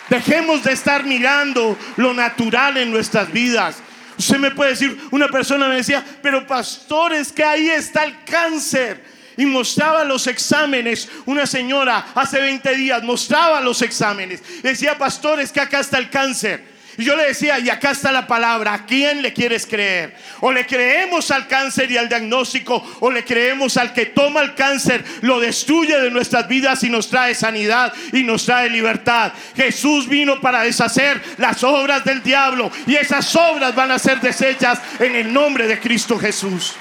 Dejemos 0.09 0.63
de 0.63 0.73
estar 0.73 1.03
mirando 1.03 1.77
lo 1.97 2.13
natural 2.13 2.77
en 2.77 2.91
nuestras 2.91 3.31
vidas. 3.31 3.77
Usted 4.17 4.37
me 4.37 4.51
puede 4.51 4.71
decir, 4.71 4.97
una 5.11 5.27
persona 5.27 5.67
me 5.67 5.75
decía, 5.75 6.03
pero 6.21 6.45
pastores, 6.45 7.31
que 7.31 7.43
ahí 7.43 7.69
está 7.69 8.03
el 8.03 8.23
cáncer. 8.23 9.03
Y 9.37 9.45
mostraba 9.45 10.05
los 10.05 10.27
exámenes. 10.27 11.09
Una 11.25 11.45
señora 11.45 12.05
hace 12.15 12.39
20 12.39 12.75
días 12.75 13.03
mostraba 13.03 13.59
los 13.59 13.81
exámenes. 13.81 14.41
Decía, 14.63 14.97
pastores, 14.97 15.51
que 15.51 15.59
acá 15.59 15.81
está 15.81 15.97
el 15.97 16.09
cáncer. 16.09 16.74
Y 16.97 17.03
yo 17.03 17.15
le 17.15 17.25
decía, 17.25 17.59
y 17.59 17.69
acá 17.69 17.91
está 17.91 18.11
la 18.11 18.25
palabra, 18.25 18.73
¿a 18.73 18.85
quién 18.85 19.21
le 19.21 19.33
quieres 19.33 19.65
creer? 19.65 20.15
O 20.39 20.51
le 20.51 20.65
creemos 20.65 21.29
al 21.29 21.47
cáncer 21.47 21.91
y 21.91 21.97
al 21.97 22.07
diagnóstico, 22.07 22.81
o 23.01 23.11
le 23.11 23.25
creemos 23.25 23.75
al 23.75 23.93
que 23.93 24.05
toma 24.05 24.41
el 24.41 24.55
cáncer, 24.55 25.03
lo 25.21 25.39
destruye 25.39 25.99
de 25.99 26.09
nuestras 26.09 26.47
vidas 26.47 26.83
y 26.83 26.89
nos 26.89 27.09
trae 27.09 27.35
sanidad 27.35 27.93
y 28.13 28.23
nos 28.23 28.45
trae 28.45 28.69
libertad. 28.69 29.33
Jesús 29.55 30.07
vino 30.07 30.39
para 30.39 30.61
deshacer 30.61 31.21
las 31.37 31.63
obras 31.63 32.05
del 32.05 32.23
diablo 32.23 32.71
y 32.87 32.95
esas 32.95 33.35
obras 33.35 33.75
van 33.75 33.91
a 33.91 33.99
ser 33.99 34.21
deshechas 34.21 34.79
en 34.99 35.15
el 35.15 35.33
nombre 35.33 35.67
de 35.67 35.79
Cristo 35.79 36.17
Jesús. 36.17 36.75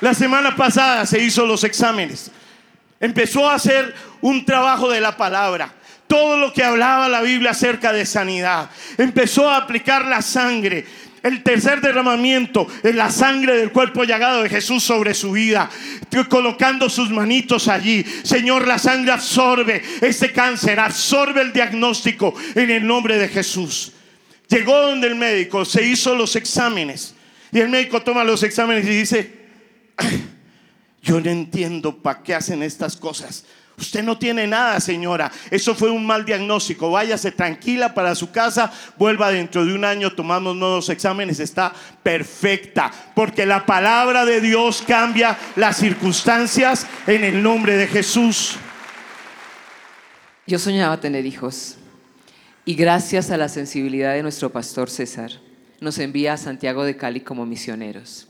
La 0.00 0.14
semana 0.14 0.56
pasada 0.56 1.04
se 1.04 1.20
hizo 1.20 1.44
los 1.46 1.64
exámenes. 1.64 2.30
Empezó 3.00 3.48
a 3.48 3.54
hacer 3.54 3.94
un 4.22 4.44
trabajo 4.46 4.88
de 4.88 5.00
la 5.00 5.16
palabra 5.16 5.72
todo 6.06 6.36
lo 6.36 6.52
que 6.52 6.64
hablaba 6.64 7.08
la 7.08 7.22
Biblia 7.22 7.50
acerca 7.50 7.92
de 7.92 8.06
sanidad. 8.06 8.70
Empezó 8.98 9.48
a 9.48 9.56
aplicar 9.56 10.04
la 10.04 10.22
sangre. 10.22 10.84
El 11.22 11.42
tercer 11.42 11.80
derramamiento 11.80 12.68
es 12.84 12.94
la 12.94 13.10
sangre 13.10 13.56
del 13.56 13.72
cuerpo 13.72 14.04
llagado 14.04 14.42
de 14.42 14.48
Jesús 14.48 14.84
sobre 14.84 15.12
su 15.12 15.32
vida, 15.32 15.68
colocando 16.28 16.88
sus 16.88 17.10
manitos 17.10 17.66
allí. 17.66 18.04
Señor, 18.22 18.68
la 18.68 18.78
sangre 18.78 19.10
absorbe 19.10 19.82
este 20.00 20.32
cáncer, 20.32 20.78
absorbe 20.78 21.40
el 21.42 21.52
diagnóstico 21.52 22.32
en 22.54 22.70
el 22.70 22.86
nombre 22.86 23.18
de 23.18 23.28
Jesús. 23.28 23.92
Llegó 24.48 24.80
donde 24.80 25.08
el 25.08 25.16
médico, 25.16 25.64
se 25.64 25.82
hizo 25.84 26.14
los 26.14 26.36
exámenes 26.36 27.16
y 27.50 27.58
el 27.58 27.68
médico 27.68 28.02
toma 28.02 28.22
los 28.22 28.42
exámenes 28.42 28.84
y 28.86 28.90
dice, 28.90 29.32
yo 31.02 31.20
no 31.20 31.30
entiendo 31.30 31.96
para 31.96 32.22
qué 32.22 32.34
hacen 32.34 32.62
estas 32.62 32.96
cosas. 32.96 33.44
Usted 33.78 34.02
no 34.02 34.18
tiene 34.18 34.46
nada, 34.46 34.80
señora. 34.80 35.30
Eso 35.50 35.74
fue 35.74 35.90
un 35.90 36.06
mal 36.06 36.24
diagnóstico. 36.24 36.90
Váyase 36.90 37.32
tranquila 37.32 37.92
para 37.92 38.14
su 38.14 38.30
casa. 38.30 38.72
Vuelva 38.96 39.30
dentro 39.30 39.66
de 39.66 39.74
un 39.74 39.84
año. 39.84 40.12
Tomamos 40.12 40.56
nuevos 40.56 40.88
exámenes. 40.88 41.40
Está 41.40 41.72
perfecta. 42.02 42.90
Porque 43.14 43.44
la 43.44 43.66
palabra 43.66 44.24
de 44.24 44.40
Dios 44.40 44.82
cambia 44.86 45.36
las 45.56 45.76
circunstancias 45.76 46.86
en 47.06 47.22
el 47.24 47.42
nombre 47.42 47.76
de 47.76 47.86
Jesús. 47.86 48.56
Yo 50.46 50.58
soñaba 50.58 50.98
tener 50.98 51.26
hijos. 51.26 51.76
Y 52.64 52.74
gracias 52.74 53.30
a 53.30 53.36
la 53.36 53.48
sensibilidad 53.48 54.14
de 54.14 54.22
nuestro 54.22 54.50
pastor 54.50 54.90
César, 54.90 55.32
nos 55.80 55.98
envía 55.98 56.32
a 56.32 56.36
Santiago 56.36 56.84
de 56.84 56.96
Cali 56.96 57.20
como 57.20 57.46
misioneros. 57.46 58.26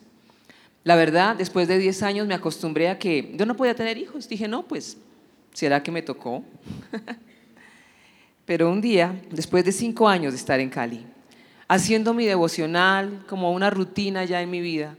La 0.84 0.94
verdad, 0.94 1.36
después 1.36 1.68
de 1.68 1.78
10 1.78 2.02
años 2.02 2.26
me 2.26 2.34
acostumbré 2.34 2.88
a 2.90 2.98
que 2.98 3.32
yo 3.34 3.46
no 3.46 3.56
podía 3.56 3.74
tener 3.74 3.96
hijos. 3.96 4.28
Dije, 4.28 4.46
no, 4.46 4.62
pues 4.64 4.98
¿Será 5.56 5.82
que 5.82 5.90
me 5.90 6.02
tocó? 6.02 6.44
Pero 8.44 8.70
un 8.70 8.82
día, 8.82 9.18
después 9.30 9.64
de 9.64 9.72
cinco 9.72 10.06
años 10.06 10.34
de 10.34 10.38
estar 10.38 10.60
en 10.60 10.68
Cali, 10.68 11.06
haciendo 11.66 12.12
mi 12.12 12.26
devocional 12.26 13.24
como 13.26 13.50
una 13.50 13.70
rutina 13.70 14.26
ya 14.26 14.42
en 14.42 14.50
mi 14.50 14.60
vida. 14.60 14.98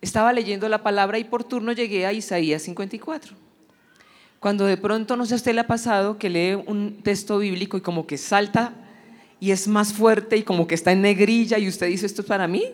Estaba 0.00 0.32
leyendo 0.32 0.68
la 0.68 0.84
palabra 0.84 1.18
y 1.18 1.24
por 1.24 1.42
turno 1.42 1.72
llegué 1.72 2.06
a 2.06 2.12
Isaías 2.12 2.62
54. 2.62 3.34
Cuando 4.38 4.66
de 4.66 4.76
pronto, 4.76 5.16
no 5.16 5.26
sé 5.26 5.34
a 5.34 5.36
usted 5.36 5.52
le 5.52 5.62
ha 5.62 5.66
pasado, 5.66 6.16
que 6.16 6.30
lee 6.30 6.54
un 6.54 7.02
texto 7.02 7.38
bíblico 7.38 7.76
y 7.76 7.80
como 7.80 8.06
que 8.06 8.18
salta 8.18 8.72
y 9.40 9.50
es 9.50 9.66
más 9.66 9.92
fuerte 9.92 10.36
y 10.36 10.44
como 10.44 10.68
que 10.68 10.76
está 10.76 10.92
en 10.92 11.02
negrilla 11.02 11.58
y 11.58 11.66
usted 11.66 11.88
dice, 11.88 12.06
¿esto 12.06 12.22
es 12.22 12.28
para 12.28 12.46
mí? 12.46 12.66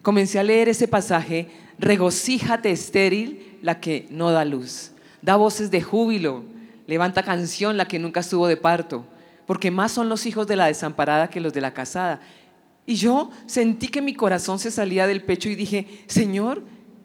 Comencé 0.00 0.38
a 0.38 0.44
leer 0.44 0.70
ese 0.70 0.88
pasaje, 0.88 1.48
regocíjate 1.78 2.70
estéril, 2.70 3.58
la 3.60 3.80
que 3.80 4.06
no 4.08 4.30
da 4.30 4.46
luz. 4.46 4.92
Da 5.22 5.36
voces 5.36 5.70
de 5.70 5.82
júbilo, 5.82 6.44
levanta 6.86 7.22
canción 7.22 7.76
la 7.76 7.88
que 7.88 7.98
nunca 7.98 8.20
estuvo 8.20 8.46
de 8.46 8.56
parto, 8.56 9.06
porque 9.46 9.70
más 9.70 9.92
son 9.92 10.08
los 10.08 10.26
hijos 10.26 10.46
de 10.46 10.56
la 10.56 10.66
desamparada 10.66 11.30
que 11.30 11.40
los 11.40 11.52
de 11.52 11.60
la 11.60 11.74
casada. 11.74 12.20
Y 12.86 12.94
yo 12.94 13.30
sentí 13.46 13.88
que 13.88 14.00
mi 14.00 14.14
corazón 14.14 14.58
se 14.58 14.70
salía 14.70 15.06
del 15.06 15.22
pecho 15.22 15.48
y 15.48 15.56
dije, 15.56 16.04
Señor, 16.06 16.62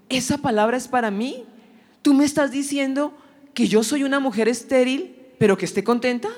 esa 0.09 0.37
palabra 0.37 0.77
es 0.77 0.87
para 0.87 1.09
mí. 1.09 1.45
Tú 2.01 2.13
me 2.13 2.25
estás 2.25 2.51
diciendo 2.51 3.13
que 3.53 3.67
yo 3.67 3.83
soy 3.83 4.03
una 4.03 4.19
mujer 4.19 4.47
estéril, 4.47 5.15
pero 5.39 5.57
que 5.57 5.65
esté 5.65 5.83
contenta, 5.83 6.29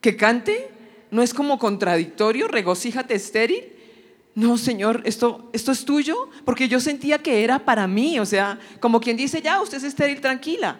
que 0.00 0.16
cante. 0.16 0.70
¿No 1.10 1.22
es 1.22 1.34
como 1.34 1.58
contradictorio? 1.58 2.46
Regocíjate 2.46 3.14
estéril. 3.14 3.64
No, 4.36 4.56
Señor, 4.56 5.02
esto, 5.04 5.50
esto 5.52 5.72
es 5.72 5.84
tuyo, 5.84 6.28
porque 6.44 6.68
yo 6.68 6.78
sentía 6.78 7.18
que 7.18 7.42
era 7.42 7.58
para 7.58 7.88
mí, 7.88 8.20
o 8.20 8.26
sea, 8.26 8.60
como 8.78 9.00
quien 9.00 9.16
dice, 9.16 9.42
ya, 9.42 9.60
usted 9.60 9.78
es 9.78 9.84
estéril, 9.84 10.20
tranquila. 10.20 10.78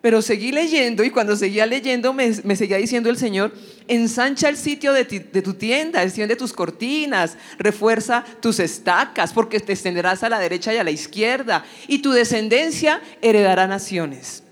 Pero 0.00 0.22
seguí 0.22 0.50
leyendo 0.50 1.04
y 1.04 1.10
cuando 1.10 1.36
seguía 1.36 1.66
leyendo 1.66 2.14
me, 2.14 2.32
seguía 2.32 2.78
diciendo 2.78 3.10
el 3.10 3.18
Señor, 3.18 3.52
ensancha 3.86 4.48
el 4.48 4.56
sitio 4.56 4.94
de, 4.94 5.04
de, 5.04 5.42
tu 5.42 5.54
tienda, 5.54 6.02
extiende 6.02 6.36
tus 6.36 6.54
cortinas, 6.54 7.36
refuerza 7.58 8.24
tus 8.40 8.60
estacas, 8.60 9.34
porque 9.34 9.60
te 9.60 9.72
extenderás 9.74 10.22
a 10.22 10.30
la 10.30 10.38
derecha 10.38 10.72
y 10.72 10.78
a 10.78 10.84
la 10.84 10.90
izquierda, 10.90 11.66
y 11.86 11.98
tu 11.98 12.12
descendencia 12.12 13.02
heredará 13.20 13.66
naciones. 13.66 14.42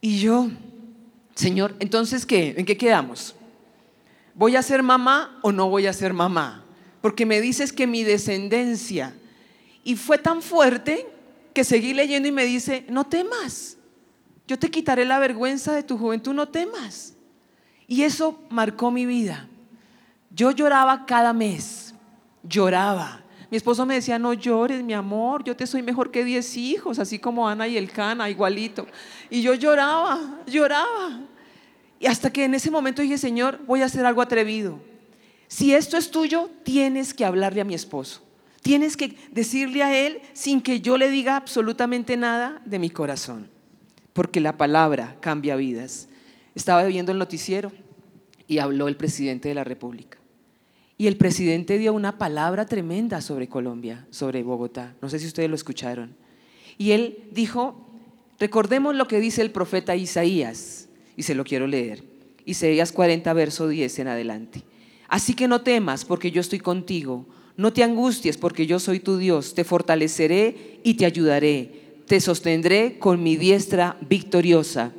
Y 0.00 0.18
yo, 0.18 0.50
Señor, 1.36 1.76
entonces, 1.78 2.26
¿qué? 2.26 2.54
¿En 2.56 2.66
qué 2.66 2.76
quedamos? 2.76 3.36
¿Voy 4.34 4.56
a 4.56 4.62
ser 4.62 4.82
mamá 4.82 5.38
o 5.42 5.52
no 5.52 5.68
voy 5.68 5.86
a 5.86 5.92
ser 5.92 6.12
mamá? 6.12 6.64
Porque 7.00 7.26
me 7.26 7.40
dices 7.40 7.72
que 7.72 7.86
mi 7.86 8.02
descendencia. 8.02 9.14
Y 9.84 9.94
fue 9.94 10.18
tan 10.18 10.42
fuerte 10.42 11.06
que 11.54 11.62
seguí 11.62 11.94
leyendo 11.94 12.28
y 12.28 12.32
me 12.32 12.44
dice, 12.44 12.84
no 12.88 13.04
temas 13.04 13.77
yo 14.48 14.58
te 14.58 14.70
quitaré 14.70 15.04
la 15.04 15.18
vergüenza 15.18 15.74
de 15.74 15.82
tu 15.82 15.98
juventud, 15.98 16.32
no 16.32 16.48
temas. 16.48 17.12
Y 17.86 18.02
eso 18.02 18.40
marcó 18.48 18.90
mi 18.90 19.04
vida. 19.04 19.46
Yo 20.30 20.52
lloraba 20.52 21.04
cada 21.04 21.34
mes, 21.34 21.94
lloraba. 22.42 23.22
Mi 23.50 23.58
esposo 23.58 23.84
me 23.84 23.96
decía, 23.96 24.18
no 24.18 24.32
llores, 24.32 24.82
mi 24.82 24.94
amor, 24.94 25.44
yo 25.44 25.54
te 25.54 25.66
soy 25.66 25.82
mejor 25.82 26.10
que 26.10 26.24
diez 26.24 26.56
hijos, 26.56 26.98
así 26.98 27.18
como 27.18 27.46
Ana 27.46 27.68
y 27.68 27.76
el 27.76 27.90
Cana, 27.90 28.30
igualito. 28.30 28.86
Y 29.28 29.42
yo 29.42 29.52
lloraba, 29.52 30.18
lloraba. 30.46 31.20
Y 32.00 32.06
hasta 32.06 32.30
que 32.30 32.44
en 32.44 32.54
ese 32.54 32.70
momento 32.70 33.02
dije, 33.02 33.18
Señor, 33.18 33.60
voy 33.66 33.82
a 33.82 33.86
hacer 33.86 34.06
algo 34.06 34.22
atrevido. 34.22 34.80
Si 35.46 35.74
esto 35.74 35.98
es 35.98 36.10
tuyo, 36.10 36.48
tienes 36.62 37.12
que 37.12 37.26
hablarle 37.26 37.60
a 37.60 37.64
mi 37.64 37.74
esposo. 37.74 38.22
Tienes 38.62 38.96
que 38.96 39.14
decirle 39.30 39.82
a 39.82 39.94
él 39.94 40.22
sin 40.32 40.62
que 40.62 40.80
yo 40.80 40.96
le 40.96 41.10
diga 41.10 41.36
absolutamente 41.36 42.16
nada 42.16 42.62
de 42.64 42.78
mi 42.78 42.88
corazón 42.88 43.57
porque 44.18 44.40
la 44.40 44.56
palabra 44.56 45.16
cambia 45.20 45.54
vidas. 45.54 46.08
Estaba 46.56 46.82
viendo 46.82 47.12
el 47.12 47.18
noticiero 47.18 47.70
y 48.48 48.58
habló 48.58 48.88
el 48.88 48.96
presidente 48.96 49.48
de 49.48 49.54
la 49.54 49.62
República. 49.62 50.18
Y 50.96 51.06
el 51.06 51.16
presidente 51.16 51.78
dio 51.78 51.92
una 51.92 52.18
palabra 52.18 52.66
tremenda 52.66 53.20
sobre 53.20 53.46
Colombia, 53.46 54.08
sobre 54.10 54.42
Bogotá. 54.42 54.96
No 55.00 55.08
sé 55.08 55.20
si 55.20 55.28
ustedes 55.28 55.48
lo 55.48 55.54
escucharon. 55.54 56.16
Y 56.78 56.90
él 56.90 57.28
dijo, 57.30 57.92
recordemos 58.40 58.96
lo 58.96 59.06
que 59.06 59.20
dice 59.20 59.40
el 59.40 59.52
profeta 59.52 59.94
Isaías, 59.94 60.88
y 61.16 61.22
se 61.22 61.36
lo 61.36 61.44
quiero 61.44 61.68
leer. 61.68 62.02
Isaías 62.44 62.90
40, 62.90 63.32
verso 63.34 63.68
10 63.68 64.00
en 64.00 64.08
adelante. 64.08 64.64
Así 65.06 65.34
que 65.34 65.46
no 65.46 65.60
temas, 65.60 66.04
porque 66.04 66.32
yo 66.32 66.40
estoy 66.40 66.58
contigo. 66.58 67.24
No 67.56 67.72
te 67.72 67.84
angusties, 67.84 68.36
porque 68.36 68.66
yo 68.66 68.80
soy 68.80 68.98
tu 68.98 69.16
Dios. 69.16 69.54
Te 69.54 69.62
fortaleceré 69.62 70.80
y 70.82 70.94
te 70.94 71.06
ayudaré 71.06 71.87
te 72.08 72.20
sostendré 72.20 72.98
con 72.98 73.22
mi 73.22 73.36
diestra 73.36 73.96
victoriosa. 74.00 74.92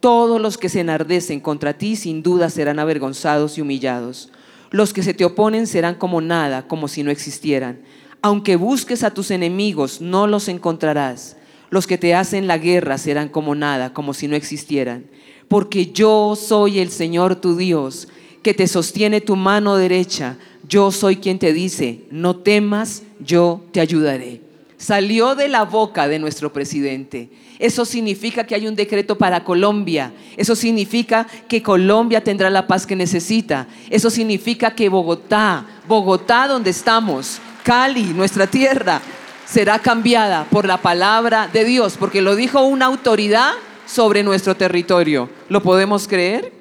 Todos 0.00 0.40
los 0.40 0.58
que 0.58 0.68
se 0.68 0.80
enardecen 0.80 1.38
contra 1.38 1.74
ti 1.74 1.96
sin 1.96 2.22
duda 2.22 2.50
serán 2.50 2.78
avergonzados 2.78 3.58
y 3.58 3.60
humillados. 3.60 4.30
Los 4.70 4.92
que 4.92 5.02
se 5.02 5.14
te 5.14 5.24
oponen 5.24 5.66
serán 5.66 5.94
como 5.94 6.20
nada, 6.20 6.66
como 6.66 6.88
si 6.88 7.02
no 7.02 7.10
existieran. 7.10 7.80
Aunque 8.22 8.56
busques 8.56 9.04
a 9.04 9.12
tus 9.12 9.30
enemigos, 9.30 10.00
no 10.00 10.26
los 10.26 10.48
encontrarás. 10.48 11.36
Los 11.70 11.86
que 11.86 11.98
te 11.98 12.14
hacen 12.14 12.46
la 12.46 12.58
guerra 12.58 12.98
serán 12.98 13.28
como 13.28 13.54
nada, 13.54 13.92
como 13.92 14.14
si 14.14 14.26
no 14.26 14.34
existieran. 14.34 15.04
Porque 15.48 15.92
yo 15.92 16.36
soy 16.36 16.78
el 16.78 16.90
Señor 16.90 17.36
tu 17.36 17.56
Dios, 17.56 18.08
que 18.42 18.54
te 18.54 18.66
sostiene 18.66 19.20
tu 19.20 19.36
mano 19.36 19.76
derecha. 19.76 20.38
Yo 20.68 20.90
soy 20.90 21.16
quien 21.16 21.38
te 21.38 21.52
dice, 21.52 22.04
no 22.10 22.36
temas, 22.36 23.02
yo 23.20 23.62
te 23.72 23.80
ayudaré 23.80 24.45
salió 24.76 25.34
de 25.34 25.48
la 25.48 25.64
boca 25.64 26.08
de 26.08 26.18
nuestro 26.18 26.52
presidente. 26.52 27.30
Eso 27.58 27.84
significa 27.84 28.44
que 28.44 28.54
hay 28.54 28.66
un 28.66 28.74
decreto 28.74 29.16
para 29.16 29.44
Colombia. 29.44 30.12
Eso 30.36 30.54
significa 30.54 31.26
que 31.48 31.62
Colombia 31.62 32.22
tendrá 32.22 32.50
la 32.50 32.66
paz 32.66 32.86
que 32.86 32.96
necesita. 32.96 33.66
Eso 33.88 34.10
significa 34.10 34.74
que 34.74 34.88
Bogotá, 34.88 35.64
Bogotá 35.88 36.48
donde 36.48 36.70
estamos, 36.70 37.40
Cali, 37.62 38.04
nuestra 38.04 38.46
tierra, 38.46 39.00
será 39.46 39.78
cambiada 39.78 40.44
por 40.44 40.66
la 40.66 40.76
palabra 40.76 41.48
de 41.52 41.64
Dios, 41.64 41.96
porque 41.98 42.20
lo 42.20 42.36
dijo 42.36 42.62
una 42.62 42.86
autoridad 42.86 43.52
sobre 43.86 44.22
nuestro 44.22 44.56
territorio. 44.56 45.30
¿Lo 45.48 45.62
podemos 45.62 46.06
creer? 46.06 46.52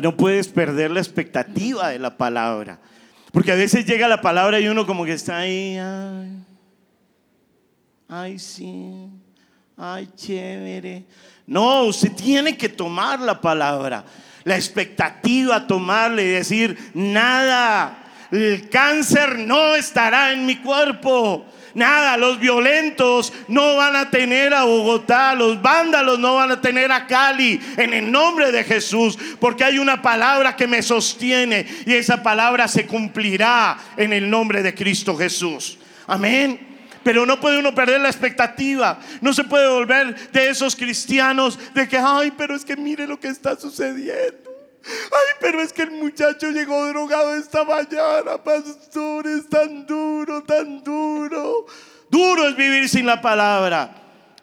no 0.00 0.16
puedes 0.16 0.48
perder 0.48 0.90
la 0.90 1.00
expectativa 1.00 1.88
de 1.88 1.98
la 1.98 2.16
palabra. 2.16 2.78
Porque 3.32 3.50
a 3.50 3.56
veces 3.56 3.86
llega 3.86 4.06
la 4.06 4.20
palabra 4.20 4.60
y 4.60 4.68
uno 4.68 4.86
como 4.86 5.04
que 5.06 5.14
está 5.14 5.38
ahí, 5.38 5.78
ay, 5.78 6.44
ay 8.08 8.38
sí, 8.38 9.08
ay 9.76 10.08
chévere. 10.14 11.06
No, 11.46 11.84
usted 11.84 12.12
tiene 12.12 12.56
que 12.56 12.68
tomar 12.68 13.20
la 13.20 13.40
palabra, 13.40 14.04
la 14.44 14.54
expectativa, 14.54 15.66
tomarle 15.66 16.24
y 16.24 16.28
decir, 16.28 16.92
nada, 16.92 18.04
el 18.30 18.68
cáncer 18.68 19.38
no 19.38 19.74
estará 19.74 20.32
en 20.32 20.44
mi 20.44 20.56
cuerpo. 20.56 21.46
Nada, 21.74 22.16
los 22.16 22.38
violentos 22.38 23.32
no 23.48 23.76
van 23.76 23.96
a 23.96 24.10
tener 24.10 24.52
a 24.52 24.64
Bogotá, 24.64 25.34
los 25.34 25.60
vándalos 25.62 26.18
no 26.18 26.34
van 26.34 26.50
a 26.50 26.60
tener 26.60 26.92
a 26.92 27.06
Cali, 27.06 27.60
en 27.76 27.94
el 27.94 28.10
nombre 28.10 28.52
de 28.52 28.64
Jesús, 28.64 29.18
porque 29.40 29.64
hay 29.64 29.78
una 29.78 30.02
palabra 30.02 30.54
que 30.56 30.66
me 30.66 30.82
sostiene 30.82 31.66
y 31.86 31.94
esa 31.94 32.22
palabra 32.22 32.68
se 32.68 32.86
cumplirá 32.86 33.78
en 33.96 34.12
el 34.12 34.28
nombre 34.28 34.62
de 34.62 34.74
Cristo 34.74 35.16
Jesús. 35.16 35.78
Amén. 36.06 36.68
Pero 37.02 37.26
no 37.26 37.40
puede 37.40 37.58
uno 37.58 37.74
perder 37.74 38.00
la 38.00 38.08
expectativa. 38.08 39.00
No 39.20 39.32
se 39.32 39.44
puede 39.44 39.68
volver 39.68 40.30
de 40.30 40.50
esos 40.50 40.76
cristianos 40.76 41.58
de 41.74 41.88
que, 41.88 41.98
ay, 41.98 42.32
pero 42.36 42.54
es 42.54 42.64
que 42.64 42.76
mire 42.76 43.06
lo 43.06 43.18
que 43.18 43.28
está 43.28 43.56
sucediendo. 43.58 44.51
Ay, 44.84 45.36
pero 45.40 45.62
es 45.62 45.72
que 45.72 45.82
el 45.82 45.92
muchacho 45.92 46.50
llegó 46.50 46.86
drogado 46.86 47.34
esta 47.34 47.64
mañana, 47.64 48.42
pastor, 48.42 49.26
es 49.26 49.48
tan 49.48 49.86
duro, 49.86 50.42
tan 50.42 50.82
duro. 50.82 51.66
Duro 52.10 52.48
es 52.48 52.56
vivir 52.56 52.88
sin 52.88 53.06
la 53.06 53.20
palabra. 53.20 53.94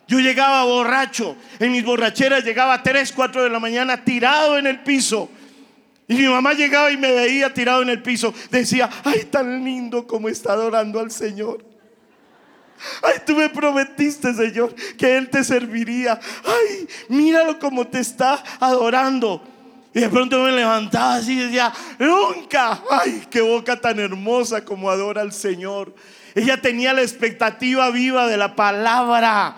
Yo 0.08 0.19
llegaba 0.19 0.63
borracho, 0.63 1.36
en 1.60 1.71
mis 1.71 1.84
borracheras 1.84 2.43
llegaba 2.43 2.75
a 2.75 2.84
3, 2.84 3.12
4 3.12 3.43
de 3.43 3.49
la 3.49 3.60
mañana 3.60 4.04
tirado 4.04 4.58
en 4.58 4.65
el 4.65 4.82
piso. 4.82 5.30
Y 6.08 6.15
mi 6.15 6.28
mamá 6.28 6.54
llegaba 6.54 6.91
y 6.91 6.97
me 6.97 7.12
veía 7.12 7.54
tirado 7.54 7.84
en 7.84 7.89
el 7.89 8.02
piso. 8.02 8.34
Decía, 8.49 8.89
ay, 9.04 9.25
tan 9.25 9.63
lindo 9.63 10.08
como 10.08 10.28
está 10.28 10.54
adorando 10.54 10.99
al 10.99 11.12
Señor. 11.12 11.63
Ay, 13.04 13.19
tú 13.25 13.36
me 13.36 13.49
prometiste, 13.49 14.34
Señor, 14.34 14.73
que 14.97 15.17
Él 15.17 15.30
te 15.30 15.43
serviría. 15.43 16.19
Ay, 16.43 16.88
míralo 17.10 17.60
como 17.60 17.86
te 17.86 17.99
está 17.99 18.43
adorando. 18.60 19.43
Y 19.93 20.02
de 20.02 20.10
pronto 20.10 20.43
me 20.43 20.52
levantaba 20.52 21.15
así 21.15 21.34
y 21.34 21.45
decía, 21.45 21.73
nunca, 21.97 22.82
ay, 22.91 23.23
qué 23.30 23.41
boca 23.41 23.80
tan 23.80 23.99
hermosa 23.99 24.63
como 24.63 24.89
adora 24.89 25.21
al 25.21 25.34
Señor. 25.34 25.95
Ella 26.36 26.62
tenía 26.62 26.93
la 26.93 27.02
expectativa 27.02 27.89
viva 27.89 28.28
de 28.28 28.38
la 28.38 28.56
palabra. 28.56 29.56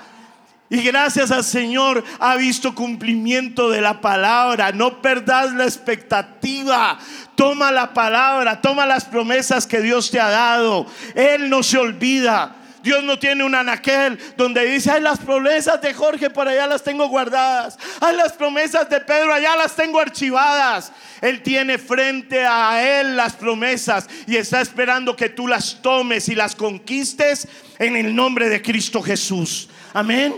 Y 0.70 0.82
gracias 0.84 1.32
al 1.32 1.44
Señor 1.44 2.02
ha 2.18 2.38
visto 2.38 2.74
cumplimiento 2.74 3.70
de 3.70 3.82
la 3.82 4.00
palabra. 4.00 4.72
No 4.72 5.02
perdas 5.02 5.52
la 5.52 5.66
expectativa. 5.66 6.98
Toma 7.36 7.74
la 7.74 7.94
palabra, 7.94 8.62
toma 8.62 8.86
las 8.86 9.04
promesas 9.04 9.68
que 9.68 9.82
Dios 9.82 10.10
te 10.10 10.22
ha 10.22 10.30
dado. 10.30 10.86
Él 11.14 11.50
no 11.50 11.62
se 11.62 11.78
olvida. 11.78 12.56
Dios 12.82 13.04
no 13.04 13.20
tiene 13.20 13.44
un 13.44 13.54
anaquel 13.54 14.18
donde 14.36 14.66
dice, 14.66 15.00
las 15.00 15.20
promesas 15.20 15.82
de 15.82 15.94
Jorge 15.94 16.30
por 16.30 16.48
allá 16.48 16.68
las 16.68 16.84
tengo 16.84 17.08
guardadas. 17.08 17.78
Ay, 18.00 18.16
las 18.16 18.34
promesas 18.34 18.90
de 18.90 19.00
Pedro 19.02 19.34
allá 19.34 19.56
las 19.56 19.76
tengo 19.76 20.00
archivadas. 20.00 20.92
Él 21.22 21.42
tiene 21.44 21.78
frente 21.78 22.46
a 22.46 23.00
él 23.00 23.16
las 23.16 23.34
promesas 23.34 24.08
y 24.26 24.36
está 24.36 24.62
esperando 24.62 25.16
que 25.16 25.30
tú 25.30 25.48
las 25.48 25.82
tomes 25.82 26.30
y 26.30 26.36
las 26.36 26.56
conquistes 26.56 27.48
en 27.78 27.96
el 27.96 28.16
nombre 28.16 28.50
de 28.50 28.62
Cristo 28.62 29.02
Jesús. 29.02 29.70
Amén. 29.94 30.34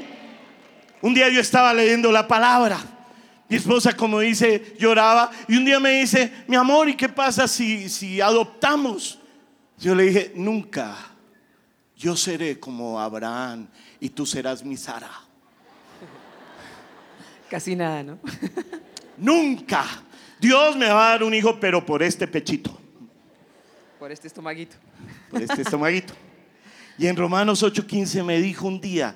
Un 1.01 1.13
día 1.13 1.29
yo 1.29 1.39
estaba 1.39 1.73
leyendo 1.73 2.12
la 2.12 2.27
palabra. 2.27 2.79
Mi 3.47 3.58
esposa, 3.58 3.95
como 3.95 4.19
dice, 4.19 4.75
lloraba. 4.79 5.29
Y 5.47 5.58
un 5.58 5.65
día 5.65 5.79
me 5.79 5.91
dice, 5.91 6.32
mi 6.47 6.56
amor, 6.56 6.89
¿y 6.89 6.95
qué 6.95 7.10
pasa 7.10 7.47
si, 7.47 7.89
si 7.89 8.19
adoptamos? 8.19 9.19
Yo 9.77 9.93
le 9.93 10.03
dije, 10.03 10.32
nunca. 10.36 11.12
Yo 12.03 12.17
seré 12.17 12.59
como 12.59 12.99
Abraham 12.99 13.65
y 13.97 14.09
tú 14.09 14.25
serás 14.25 14.61
mi 14.61 14.75
Sara. 14.75 15.09
Casi 17.49 17.77
nada, 17.77 18.03
¿no? 18.03 18.19
nunca. 19.17 19.85
Dios 20.37 20.75
me 20.75 20.89
va 20.89 21.07
a 21.07 21.09
dar 21.11 21.23
un 21.23 21.33
hijo, 21.33 21.57
pero 21.61 21.85
por 21.85 22.03
este 22.03 22.27
pechito. 22.27 22.77
Por 23.99 24.11
este 24.11 24.27
estomaguito. 24.27 24.75
Por 25.29 25.43
este 25.43 25.61
estomaguito. 25.61 26.13
Y 26.97 27.07
en 27.07 27.15
Romanos 27.15 27.63
8:15 27.63 28.21
me 28.25 28.41
dijo 28.41 28.67
un 28.67 28.81
día, 28.81 29.15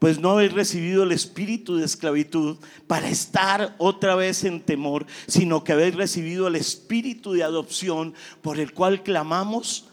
pues 0.00 0.18
no 0.18 0.32
habéis 0.32 0.52
recibido 0.52 1.04
el 1.04 1.12
espíritu 1.12 1.76
de 1.76 1.84
esclavitud 1.84 2.56
para 2.88 3.08
estar 3.08 3.76
otra 3.78 4.16
vez 4.16 4.42
en 4.42 4.60
temor, 4.62 5.06
sino 5.28 5.62
que 5.62 5.74
habéis 5.74 5.94
recibido 5.94 6.48
el 6.48 6.56
espíritu 6.56 7.34
de 7.34 7.44
adopción 7.44 8.14
por 8.42 8.58
el 8.58 8.72
cual 8.72 9.04
clamamos, 9.04 9.86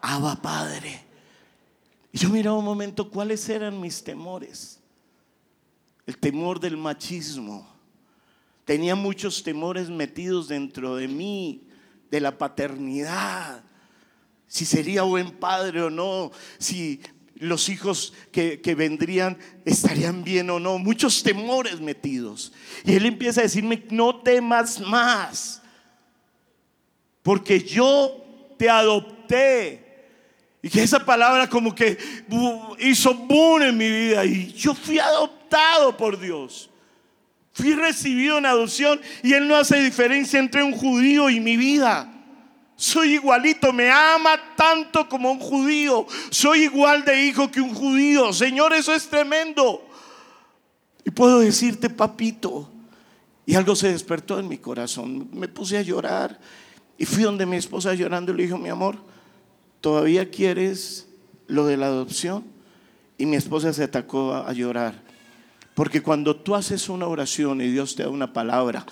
Abba 0.00 0.42
Padre. 0.42 1.07
Y 2.12 2.18
yo 2.18 2.28
miraba 2.30 2.58
un 2.58 2.64
momento 2.64 3.10
cuáles 3.10 3.48
eran 3.48 3.80
mis 3.80 4.02
temores. 4.02 4.80
El 6.06 6.16
temor 6.18 6.58
del 6.58 6.76
machismo. 6.76 7.68
Tenía 8.64 8.94
muchos 8.94 9.42
temores 9.42 9.88
metidos 9.88 10.48
dentro 10.48 10.96
de 10.96 11.08
mí, 11.08 11.68
de 12.10 12.20
la 12.20 12.36
paternidad. 12.36 13.62
Si 14.46 14.64
sería 14.64 15.02
buen 15.02 15.30
padre 15.32 15.82
o 15.82 15.90
no, 15.90 16.30
si 16.58 17.00
los 17.34 17.68
hijos 17.68 18.12
que, 18.32 18.74
vendrían 18.76 19.38
estarían 19.64 20.24
bien 20.24 20.50
o 20.50 20.58
no, 20.58 20.78
muchos 20.78 21.22
temores 21.22 21.80
metidos. 21.80 22.52
Y 22.84 22.94
él 22.94 23.06
empieza 23.06 23.40
a 23.40 23.44
decirme, 23.44 23.84
no 23.90 24.20
temas 24.20 24.80
más, 24.80 25.62
porque 27.22 27.60
yo 27.60 28.54
te 28.58 28.68
adopté. 28.68 29.87
Y 30.62 30.68
que 30.68 30.82
esa 30.82 31.04
palabra 31.04 31.48
como 31.48 31.74
que 31.74 31.96
hizo 32.80 33.14
boom 33.14 33.62
en 33.62 33.76
mi 33.76 33.88
vida. 33.88 34.24
Y 34.24 34.52
yo 34.52 34.74
fui 34.74 34.98
adoptado 34.98 35.96
por 35.96 36.18
Dios. 36.18 36.70
Fui 37.52 37.74
recibido 37.74 38.38
en 38.38 38.46
adopción 38.46 39.00
y 39.22 39.34
Él 39.34 39.48
no 39.48 39.56
hace 39.56 39.80
diferencia 39.80 40.38
entre 40.38 40.62
un 40.62 40.72
judío 40.72 41.30
y 41.30 41.40
mi 41.40 41.56
vida. 41.56 42.12
Soy 42.76 43.14
igualito, 43.14 43.72
me 43.72 43.90
ama 43.90 44.40
tanto 44.56 45.08
como 45.08 45.32
un 45.32 45.40
judío. 45.40 46.06
Soy 46.30 46.62
igual 46.62 47.04
de 47.04 47.24
hijo 47.24 47.50
que 47.50 47.60
un 47.60 47.74
judío. 47.74 48.32
Señor, 48.32 48.72
eso 48.72 48.94
es 48.94 49.08
tremendo. 49.08 49.84
Y 51.04 51.10
puedo 51.10 51.40
decirte, 51.40 51.90
papito, 51.90 52.70
y 53.44 53.56
algo 53.56 53.74
se 53.74 53.90
despertó 53.90 54.38
en 54.38 54.46
mi 54.46 54.58
corazón. 54.58 55.28
Me 55.32 55.48
puse 55.48 55.78
a 55.78 55.82
llorar 55.82 56.38
y 56.96 57.04
fui 57.06 57.24
donde 57.24 57.46
mi 57.46 57.56
esposa 57.56 57.94
llorando 57.94 58.32
y 58.32 58.36
le 58.36 58.42
dijo, 58.44 58.58
mi 58.58 58.68
amor, 58.68 58.98
¿todavía 59.80 60.30
quieres 60.30 61.08
lo 61.46 61.66
de 61.66 61.76
la 61.76 61.86
adopción? 61.86 62.44
Y 63.16 63.26
mi 63.26 63.36
esposa 63.36 63.72
se 63.72 63.84
atacó 63.84 64.34
a, 64.34 64.52
llorar. 64.52 65.02
Porque 65.74 66.02
cuando 66.02 66.36
tú 66.36 66.54
haces 66.54 66.88
una 66.88 67.06
oración 67.06 67.60
y 67.60 67.68
Dios 67.68 67.94
te 67.94 68.02
da 68.02 68.08
una 68.08 68.32
palabra, 68.32 68.86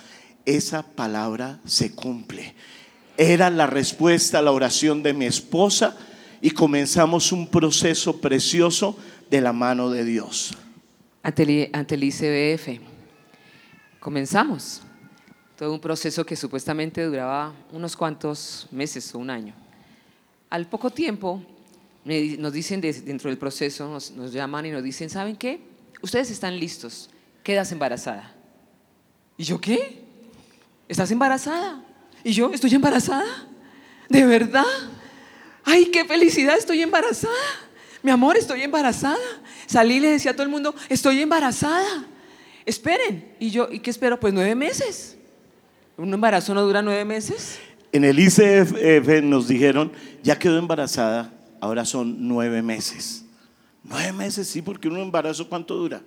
esa 0.44 0.83
palabra 0.83 1.61
se 1.64 1.94
cumple 1.94 2.55
era 3.16 3.51
la 3.51 3.66
respuesta 3.66 4.38
a 4.38 4.42
la 4.42 4.53
oración 4.53 5.03
de 5.03 5.12
mi 5.12 5.25
esposa 5.25 5.96
y 6.40 6.51
comenzamos 6.51 7.33
un 7.33 7.46
proceso 7.49 8.20
precioso 8.20 8.99
de 9.31 9.40
la 9.40 9.53
mano 9.53 9.90
de 9.90 10.05
Dios. 10.05 10.53
Ante 11.22 11.42
el, 11.42 12.05
ICBF, 12.05 12.81
comenzamos 13.99 14.83
todo 15.57 15.72
un 15.72 15.81
proceso 15.81 16.25
que 16.25 16.37
supuestamente 16.37 17.03
duraba 17.05 17.53
unos 17.72 17.96
cuantos 17.96 18.68
meses 18.70 19.12
o 19.14 19.18
un 19.18 19.31
año. 19.31 19.55
Al 20.51 20.67
poco 20.69 20.91
tiempo 20.91 21.43
nos 22.05 22.53
dicen 22.53 22.81
dentro 22.81 23.31
del 23.31 23.39
proceso, 23.39 23.89
nos, 23.89 24.33
llaman 24.33 24.67
y 24.67 24.71
nos 24.71 24.83
dicen, 24.83 25.11
¿saben 25.11 25.37
qué? 25.37 25.61
Ustedes 26.03 26.31
están 26.31 26.59
listos, 26.59 27.11
quedas 27.43 27.73
embarazada. 27.73 28.33
¿Y 29.37 29.45
yo 29.45 29.61
qué? 29.61 30.05
¿Estás 30.89 31.11
embarazada? 31.11 31.83
Y 32.23 32.33
yo, 32.33 32.53
¿estoy 32.53 32.75
embarazada? 32.75 33.49
¿De 34.09 34.25
verdad? 34.25 34.65
¡Ay, 35.65 35.87
qué 35.87 36.05
felicidad! 36.05 36.57
Estoy 36.57 36.81
embarazada. 36.81 37.35
Mi 38.03 38.13
amor, 38.13 38.37
estoy 38.37 38.63
embarazada. 38.63 39.19
Salí 39.67 39.97
y 39.97 40.01
le 40.01 40.11
decía 40.11 40.31
a 40.31 40.35
todo 40.35 40.45
el 40.45 40.49
mundo, 40.49 40.75
estoy 40.89 41.21
embarazada. 41.21 42.07
Esperen. 42.65 43.35
Y 43.41 43.51
yo, 43.51 43.69
¿y 43.71 43.81
qué 43.81 43.91
espero? 43.91 44.21
Pues 44.21 44.33
nueve 44.33 44.55
meses. 44.55 45.17
¿Un 45.97 46.15
embarazo 46.15 46.55
no 46.55 46.63
dura 46.63 46.83
nueve 46.83 47.05
meses? 47.05 47.59
En 47.97 48.05
el 48.05 48.19
ICF 48.19 49.23
nos 49.23 49.49
dijeron, 49.49 49.91
ya 50.23 50.39
quedó 50.39 50.59
embarazada, 50.59 51.33
ahora 51.61 51.87
son 51.87 52.29
nueve 52.29 52.61
meses. 52.61 53.25
Nueve 53.83 54.13
meses, 54.13 54.49
sí, 54.49 54.61
porque 54.61 54.87
un 54.87 54.99
embarazo, 54.99 55.49
¿cuánto 55.49 55.75
dura? 55.75 56.03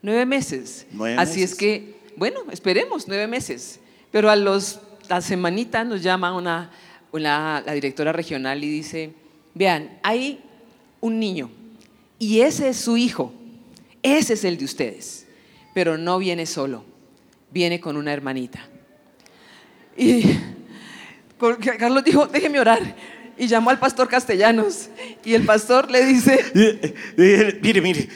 Nueve 0.00 0.24
meses. 0.24 0.86
Así 1.18 1.42
es 1.42 1.54
que, 1.54 1.96
bueno, 2.16 2.40
esperemos 2.50 3.06
nueve 3.08 3.26
meses. 3.26 3.78
Pero 4.10 4.30
a 4.30 4.36
los 4.36 4.80
la 5.10 5.20
semanita 5.20 5.84
nos 5.84 6.02
llama 6.02 6.34
una, 6.34 6.70
la 7.12 7.72
directora 7.74 8.12
regional 8.12 8.64
y 8.64 8.70
dice, 8.70 9.12
vean, 9.52 9.98
hay 10.02 10.40
un 11.02 11.20
niño 11.20 11.50
y 12.18 12.40
ese 12.40 12.70
es 12.70 12.78
su 12.78 12.96
hijo, 12.96 13.34
ese 14.02 14.32
es 14.32 14.44
el 14.44 14.56
de 14.56 14.64
ustedes, 14.64 15.26
pero 15.74 15.98
no 15.98 16.18
viene 16.18 16.46
solo, 16.46 16.84
viene 17.50 17.80
con 17.80 17.98
una 17.98 18.14
hermanita. 18.14 18.66
Y 19.94 20.22
Carlos 21.78 22.04
dijo, 22.04 22.26
déjeme 22.26 22.60
orar. 22.60 22.94
Y 23.36 23.46
llamó 23.46 23.70
al 23.70 23.78
pastor 23.78 24.08
Castellanos. 24.08 24.88
Y 25.24 25.34
el 25.34 25.44
pastor 25.44 25.90
le 25.90 26.04
dice, 26.04 26.44
mire, 27.62 27.80
mire, 27.80 28.08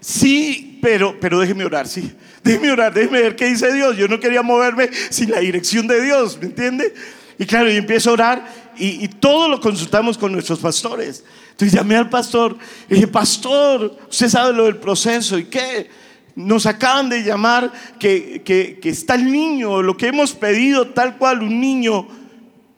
sí, 0.00 0.78
pero, 0.80 1.18
pero 1.20 1.40
déjeme 1.40 1.64
orar, 1.64 1.86
sí. 1.86 2.12
Déjeme 2.42 2.70
orar, 2.70 2.94
déjeme 2.94 3.20
ver 3.20 3.36
qué 3.36 3.46
dice 3.46 3.72
Dios. 3.72 3.96
Yo 3.96 4.08
no 4.08 4.18
quería 4.18 4.42
moverme 4.42 4.88
sin 5.10 5.30
la 5.30 5.40
dirección 5.40 5.86
de 5.86 6.02
Dios, 6.02 6.38
¿me 6.40 6.46
entiende? 6.46 6.94
Y 7.38 7.44
claro, 7.44 7.68
yo 7.68 7.76
empiezo 7.76 8.10
a 8.10 8.12
orar 8.14 8.46
y, 8.76 9.06
todo 9.08 9.48
lo 9.48 9.60
consultamos 9.60 10.16
con 10.16 10.32
nuestros 10.32 10.58
pastores. 10.58 11.24
Entonces 11.50 11.78
llamé 11.78 11.96
al 11.96 12.08
pastor 12.08 12.56
y 12.88 12.94
dije, 12.94 13.06
pastor, 13.06 13.96
usted 14.08 14.28
sabe 14.28 14.52
lo 14.54 14.64
del 14.64 14.76
proceso 14.76 15.38
y 15.38 15.44
qué. 15.44 15.90
Nos 16.34 16.64
acaban 16.64 17.10
de 17.10 17.22
llamar 17.22 17.70
que, 17.98 18.40
que, 18.42 18.78
que 18.80 18.88
está 18.88 19.16
el 19.16 19.30
niño, 19.30 19.82
lo 19.82 19.96
que 19.96 20.06
hemos 20.06 20.32
pedido 20.32 20.88
tal 20.88 21.18
cual, 21.18 21.42
un 21.42 21.60
niño, 21.60 22.08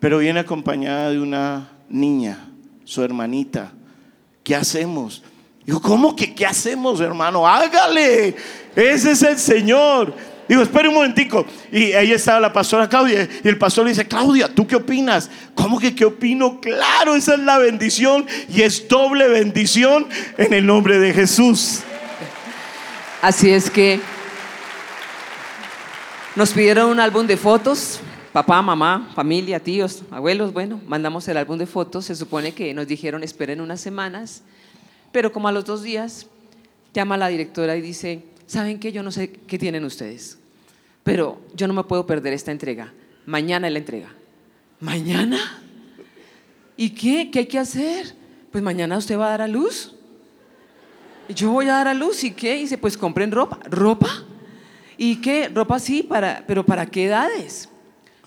pero 0.00 0.18
viene 0.18 0.40
acompañada 0.40 1.10
de 1.10 1.20
una 1.20 1.68
niña, 1.88 2.48
su 2.84 3.02
hermanita. 3.02 3.72
¿Qué 4.42 4.54
hacemos? 4.54 5.22
Digo, 5.64 5.80
¿cómo 5.80 6.14
que 6.14 6.34
qué 6.34 6.44
hacemos, 6.44 7.00
hermano? 7.00 7.46
Hágale. 7.46 8.36
Ese 8.76 9.12
es 9.12 9.22
el 9.22 9.38
Señor. 9.38 10.14
Digo, 10.46 10.62
espere 10.62 10.88
un 10.88 10.94
momentico. 10.94 11.46
Y 11.72 11.92
ahí 11.92 12.12
estaba 12.12 12.38
la 12.38 12.52
pastora 12.52 12.88
Claudia. 12.88 13.26
Y 13.42 13.48
el 13.48 13.56
pastor 13.56 13.84
le 13.84 13.92
dice, 13.92 14.06
Claudia, 14.06 14.48
¿tú 14.48 14.66
qué 14.66 14.76
opinas? 14.76 15.30
¿Cómo 15.54 15.78
que 15.78 15.94
qué 15.94 16.04
opino? 16.04 16.60
Claro, 16.60 17.16
esa 17.16 17.34
es 17.34 17.40
la 17.40 17.56
bendición. 17.56 18.26
Y 18.48 18.60
es 18.60 18.86
doble 18.88 19.28
bendición 19.28 20.06
en 20.36 20.52
el 20.52 20.66
nombre 20.66 20.98
de 20.98 21.14
Jesús. 21.14 21.80
Así 23.22 23.50
es 23.50 23.70
que 23.70 24.00
nos 26.36 26.50
pidieron 26.52 26.90
un 26.90 27.00
álbum 27.00 27.26
de 27.26 27.38
fotos. 27.38 28.00
Papá, 28.34 28.60
mamá, 28.62 29.12
familia, 29.14 29.60
tíos, 29.60 30.02
abuelos. 30.10 30.52
Bueno, 30.52 30.80
mandamos 30.88 31.28
el 31.28 31.36
álbum 31.36 31.56
de 31.56 31.66
fotos. 31.66 32.06
Se 32.06 32.16
supone 32.16 32.52
que 32.52 32.74
nos 32.74 32.88
dijeron 32.88 33.22
esperen 33.22 33.60
unas 33.60 33.80
semanas. 33.80 34.42
Pero 35.12 35.32
como 35.32 35.46
a 35.46 35.52
los 35.52 35.64
dos 35.64 35.84
días, 35.84 36.26
llama 36.92 37.16
la 37.16 37.28
directora 37.28 37.76
y 37.76 37.80
dice, 37.80 38.24
¿saben 38.48 38.80
qué? 38.80 38.90
Yo 38.90 39.04
no 39.04 39.12
sé 39.12 39.30
qué 39.30 39.56
tienen 39.56 39.84
ustedes, 39.84 40.36
pero 41.04 41.40
yo 41.54 41.68
no 41.68 41.74
me 41.74 41.84
puedo 41.84 42.06
perder 42.06 42.32
esta 42.32 42.50
entrega. 42.50 42.92
Mañana 43.24 43.68
es 43.68 43.72
la 43.72 43.78
entrega. 43.78 44.08
¿Mañana? 44.80 45.38
¿Y 46.76 46.90
qué? 46.90 47.30
¿Qué 47.30 47.38
hay 47.38 47.46
que 47.46 47.60
hacer? 47.60 48.16
Pues 48.50 48.64
mañana 48.64 48.98
usted 48.98 49.16
va 49.16 49.26
a 49.28 49.30
dar 49.30 49.42
a 49.42 49.46
luz. 49.46 49.94
Yo 51.28 51.52
voy 51.52 51.68
a 51.68 51.74
dar 51.74 51.86
a 51.86 51.94
luz. 51.94 52.24
¿Y 52.24 52.32
qué? 52.32 52.56
Y 52.56 52.62
dice, 52.62 52.78
pues 52.78 52.98
compren 52.98 53.30
ropa. 53.30 53.60
¿Ropa? 53.70 54.24
¿Y 54.98 55.20
qué? 55.20 55.48
Ropa 55.54 55.78
sí, 55.78 56.02
para, 56.02 56.42
pero 56.48 56.66
¿para 56.66 56.84
qué 56.84 57.04
edades? 57.04 57.68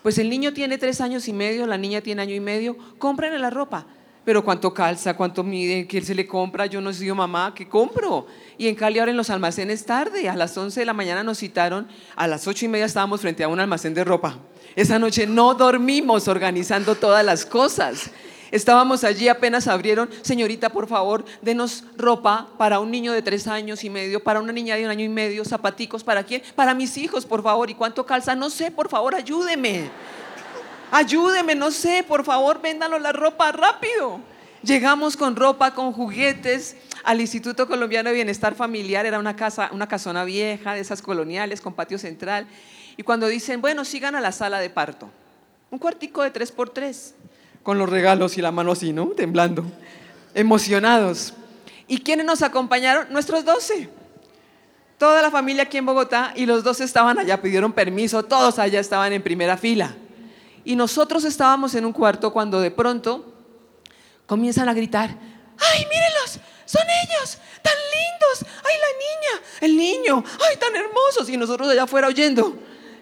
Pues 0.07 0.19
el 0.19 0.29
niño 0.29 0.53
tiene 0.53 0.77
tres 0.77 1.01
años 1.01 1.27
y 1.27 1.33
medio, 1.33 1.67
la 1.67 1.77
niña 1.77 1.99
tiene 1.99 2.21
año 2.21 2.33
y 2.33 2.39
medio. 2.39 2.77
Compren 2.97 3.41
la 3.41 3.49
ropa. 3.49 3.85
pero 4.23 4.41
cuánto 4.41 4.73
calza, 4.73 5.17
cuánto 5.17 5.43
mide, 5.43 5.85
qué 5.85 6.01
se 6.01 6.15
le 6.15 6.25
compra, 6.25 6.65
yo 6.65 6.79
no 6.79 6.93
soy 6.93 7.11
mamá, 7.11 7.53
¿qué 7.53 7.67
compro? 7.67 8.25
Y 8.57 8.69
en 8.69 8.75
Cali 8.75 8.99
ahora 8.99 9.11
en 9.11 9.17
los 9.17 9.29
almacenes 9.29 9.85
tarde, 9.85 10.29
a 10.29 10.35
las 10.37 10.57
11 10.57 10.79
de 10.79 10.85
la 10.85 10.93
mañana 10.93 11.23
nos 11.23 11.39
citaron, 11.39 11.89
a 12.15 12.25
las 12.25 12.47
8 12.47 12.63
y 12.63 12.67
media 12.69 12.85
estábamos 12.85 13.19
frente 13.19 13.43
a 13.43 13.49
un 13.49 13.59
almacén 13.59 13.93
de 13.93 14.05
ropa. 14.05 14.37
Esa 14.77 14.97
noche 14.97 15.27
no 15.27 15.53
dormimos 15.55 16.29
organizando 16.29 16.95
todas 16.95 17.25
las 17.25 17.45
cosas. 17.45 18.09
Estábamos 18.51 19.03
allí, 19.03 19.27
apenas 19.27 19.67
abrieron, 19.67 20.09
señorita, 20.21 20.69
por 20.69 20.87
favor, 20.87 21.25
denos 21.41 21.83
ropa 21.97 22.47
para 22.57 22.79
un 22.79 22.91
niño 22.91 23.11
de 23.11 23.21
tres 23.21 23.47
años 23.47 23.83
y 23.83 23.89
medio, 23.89 24.23
para 24.23 24.39
una 24.39 24.53
niña 24.53 24.75
de 24.75 24.85
un 24.85 24.89
año 24.89 25.03
y 25.03 25.09
medio, 25.09 25.43
zapaticos, 25.43 26.03
¿para 26.03 26.23
quién? 26.23 26.41
Para 26.55 26.73
mis 26.73 26.97
hijos, 26.97 27.25
por 27.25 27.43
favor. 27.43 27.69
¿Y 27.69 27.75
cuánto 27.75 28.05
calza? 28.05 28.35
No 28.35 28.49
sé, 28.49 28.71
por 28.71 28.89
favor, 28.89 29.15
ayúdeme. 29.15 29.89
Ayúdeme, 30.91 31.55
no 31.55 31.71
sé, 31.71 32.05
por 32.07 32.23
favor, 32.23 32.61
véndanos 32.61 33.01
la 33.01 33.11
ropa 33.11 33.51
rápido. 33.51 34.21
Llegamos 34.63 35.17
con 35.17 35.35
ropa, 35.35 35.73
con 35.73 35.91
juguetes 35.91 36.77
al 37.03 37.21
Instituto 37.21 37.67
Colombiano 37.67 38.09
de 38.09 38.15
Bienestar 38.15 38.55
Familiar. 38.55 39.05
Era 39.05 39.19
una 39.19 39.35
casa, 39.35 39.69
una 39.71 39.87
casona 39.87 40.23
vieja, 40.23 40.73
de 40.73 40.79
esas 40.79 41.01
coloniales, 41.01 41.61
con 41.61 41.73
patio 41.73 41.97
central. 41.97 42.47
Y 42.95 43.03
cuando 43.03 43.27
dicen, 43.27 43.61
bueno, 43.61 43.85
sigan 43.85 44.15
a 44.15 44.21
la 44.21 44.31
sala 44.31 44.59
de 44.59 44.69
parto. 44.69 45.09
Un 45.69 45.79
cuartico 45.79 46.23
de 46.23 46.31
tres 46.31 46.51
por 46.51 46.69
tres 46.69 47.13
con 47.67 47.77
los 47.77 47.89
regalos 47.89 48.37
y 48.37 48.41
la 48.41 48.53
mano 48.53 48.71
así, 48.71 48.93
¿no? 48.93 49.07
Temblando, 49.07 49.65
emocionados. 50.33 51.33
¿Y 51.85 51.97
quiénes 51.99 52.25
nos 52.25 52.41
acompañaron? 52.41 53.11
Nuestros 53.11 53.43
doce. 53.43 53.89
Toda 54.97 55.21
la 55.21 55.29
familia 55.29 55.63
aquí 55.63 55.75
en 55.75 55.85
Bogotá 55.85 56.31
y 56.33 56.45
los 56.45 56.63
dos 56.63 56.79
estaban 56.79 57.19
allá, 57.19 57.41
pidieron 57.41 57.73
permiso, 57.73 58.23
todos 58.23 58.57
allá 58.57 58.79
estaban 58.79 59.11
en 59.11 59.21
primera 59.21 59.57
fila. 59.57 59.97
Y 60.63 60.77
nosotros 60.77 61.25
estábamos 61.25 61.75
en 61.75 61.83
un 61.83 61.91
cuarto 61.91 62.31
cuando 62.31 62.61
de 62.61 62.71
pronto 62.71 63.33
comienzan 64.27 64.69
a 64.69 64.73
gritar, 64.73 65.09
¡ay, 65.09 65.85
mírenlos! 65.87 66.39
Son 66.63 66.83
ellos, 67.03 67.37
tan 67.61 67.73
lindos. 67.73 68.53
¡Ay, 68.63 68.75
la 68.79 68.93
niña! 68.97 69.43
El 69.59 69.77
niño, 69.77 70.23
¡ay, 70.49 70.55
tan 70.55 70.73
hermosos! 70.73 71.27
Y 71.27 71.35
nosotros 71.35 71.67
allá 71.67 71.83
afuera 71.83 72.07
oyendo, 72.07 72.57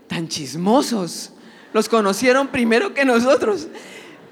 tan 0.08 0.28
chismosos. 0.28 1.34
Los 1.72 1.88
conocieron 1.88 2.48
primero 2.48 2.96
que 2.96 3.06
nosotros 3.06 3.68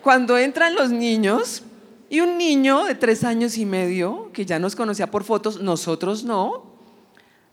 cuando 0.03 0.37
entran 0.37 0.75
los 0.75 0.91
niños 0.91 1.63
y 2.09 2.19
un 2.19 2.37
niño 2.37 2.83
de 2.83 2.93
tres 2.93 3.23
años 3.23 3.57
y 3.57 3.65
medio, 3.65 4.31
que 4.33 4.45
ya 4.45 4.59
nos 4.59 4.75
conocía 4.75 5.09
por 5.09 5.23
fotos, 5.23 5.61
nosotros 5.61 6.25
no, 6.25 6.65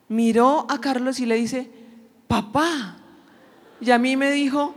miró 0.09 0.67
a 0.69 0.81
Carlos 0.81 1.21
y 1.21 1.27
le 1.27 1.37
dice, 1.37 1.71
papá. 2.27 2.97
Y 3.81 3.91
a 3.93 3.99
mí 3.99 4.17
me 4.17 4.33
dijo, 4.33 4.75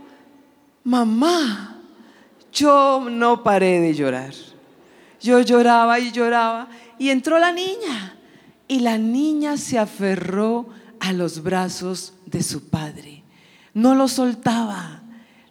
mamá. 0.84 1.70
Yo 2.52 3.08
no 3.10 3.42
paré 3.42 3.80
de 3.80 3.94
llorar. 3.94 4.32
Yo 5.20 5.40
lloraba 5.40 5.98
y 5.98 6.12
lloraba. 6.12 6.68
Y 6.98 7.10
entró 7.10 7.40
la 7.40 7.52
niña. 7.52 8.16
Y 8.68 8.80
la 8.80 8.96
niña 8.96 9.56
se 9.56 9.80
aferró 9.80 10.68
a 11.00 11.12
los 11.12 11.42
brazos 11.42 12.14
de 12.26 12.44
su 12.44 12.70
padre. 12.70 13.24
No 13.74 13.96
lo 13.96 14.06
soltaba. 14.06 15.03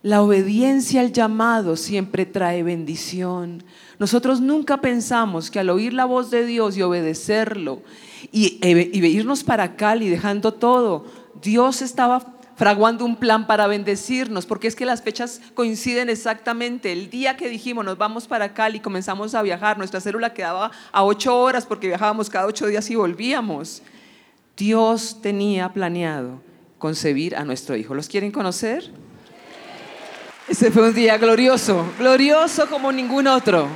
La 0.04 0.22
obediencia 0.22 1.00
al 1.00 1.14
llamado 1.14 1.78
siempre 1.78 2.26
trae 2.26 2.62
bendición. 2.62 3.64
Nosotros 4.00 4.42
nunca 4.42 4.82
pensamos 4.82 5.50
que 5.50 5.60
al 5.60 5.70
oír 5.70 5.94
la 5.94 6.04
voz 6.04 6.30
de 6.30 6.46
Dios 6.46 6.76
y 6.76 6.82
obedecerlo 6.82 7.82
y, 8.30 8.60
y 8.62 9.06
irnos 9.06 9.46
para 9.46 9.78
Cali 9.78 10.10
dejando 10.10 10.54
todo, 10.54 11.06
Dios 11.42 11.82
estaba 11.82 12.36
fraguando 12.58 13.06
un 13.06 13.16
plan 13.16 13.48
para 13.48 13.66
bendecirnos, 13.66 14.46
porque 14.46 14.68
es 14.68 14.76
que 14.76 14.86
las 14.86 15.02
fechas 15.02 15.40
coinciden 15.54 16.10
exactamente. 16.10 16.92
El 16.92 17.10
día 17.10 17.38
que 17.38 17.48
dijimos 17.48 17.86
nos 17.86 17.98
vamos 17.98 18.28
para 18.28 18.54
Cali, 18.54 18.82
comenzamos 18.82 19.34
a 19.34 19.42
viajar, 19.42 19.78
nuestra 19.78 20.02
célula 20.02 20.34
quedaba 20.34 20.72
a 20.92 21.06
ocho 21.06 21.40
horas 21.40 21.66
porque 21.66 21.88
viajábamos 21.88 22.30
cada 22.30 22.46
ocho 22.46 22.68
días 22.68 22.90
y 22.90 22.96
volvíamos. 22.96 23.82
Dios 24.58 25.22
tenía 25.22 25.72
planeado 25.72 26.42
concebir 26.78 27.38
a 27.38 27.46
nuestro 27.46 27.78
hijo. 27.78 27.96
¿Los 27.96 28.10
quieren 28.10 28.32
conocer? 28.32 28.92
Ese 30.48 30.72
fue 30.72 30.90
un 30.90 30.94
día 30.94 31.18
glorioso, 31.18 31.90
glorioso 31.98 32.68
como 32.68 32.92
ningún 32.92 33.28
otro. 33.28 33.70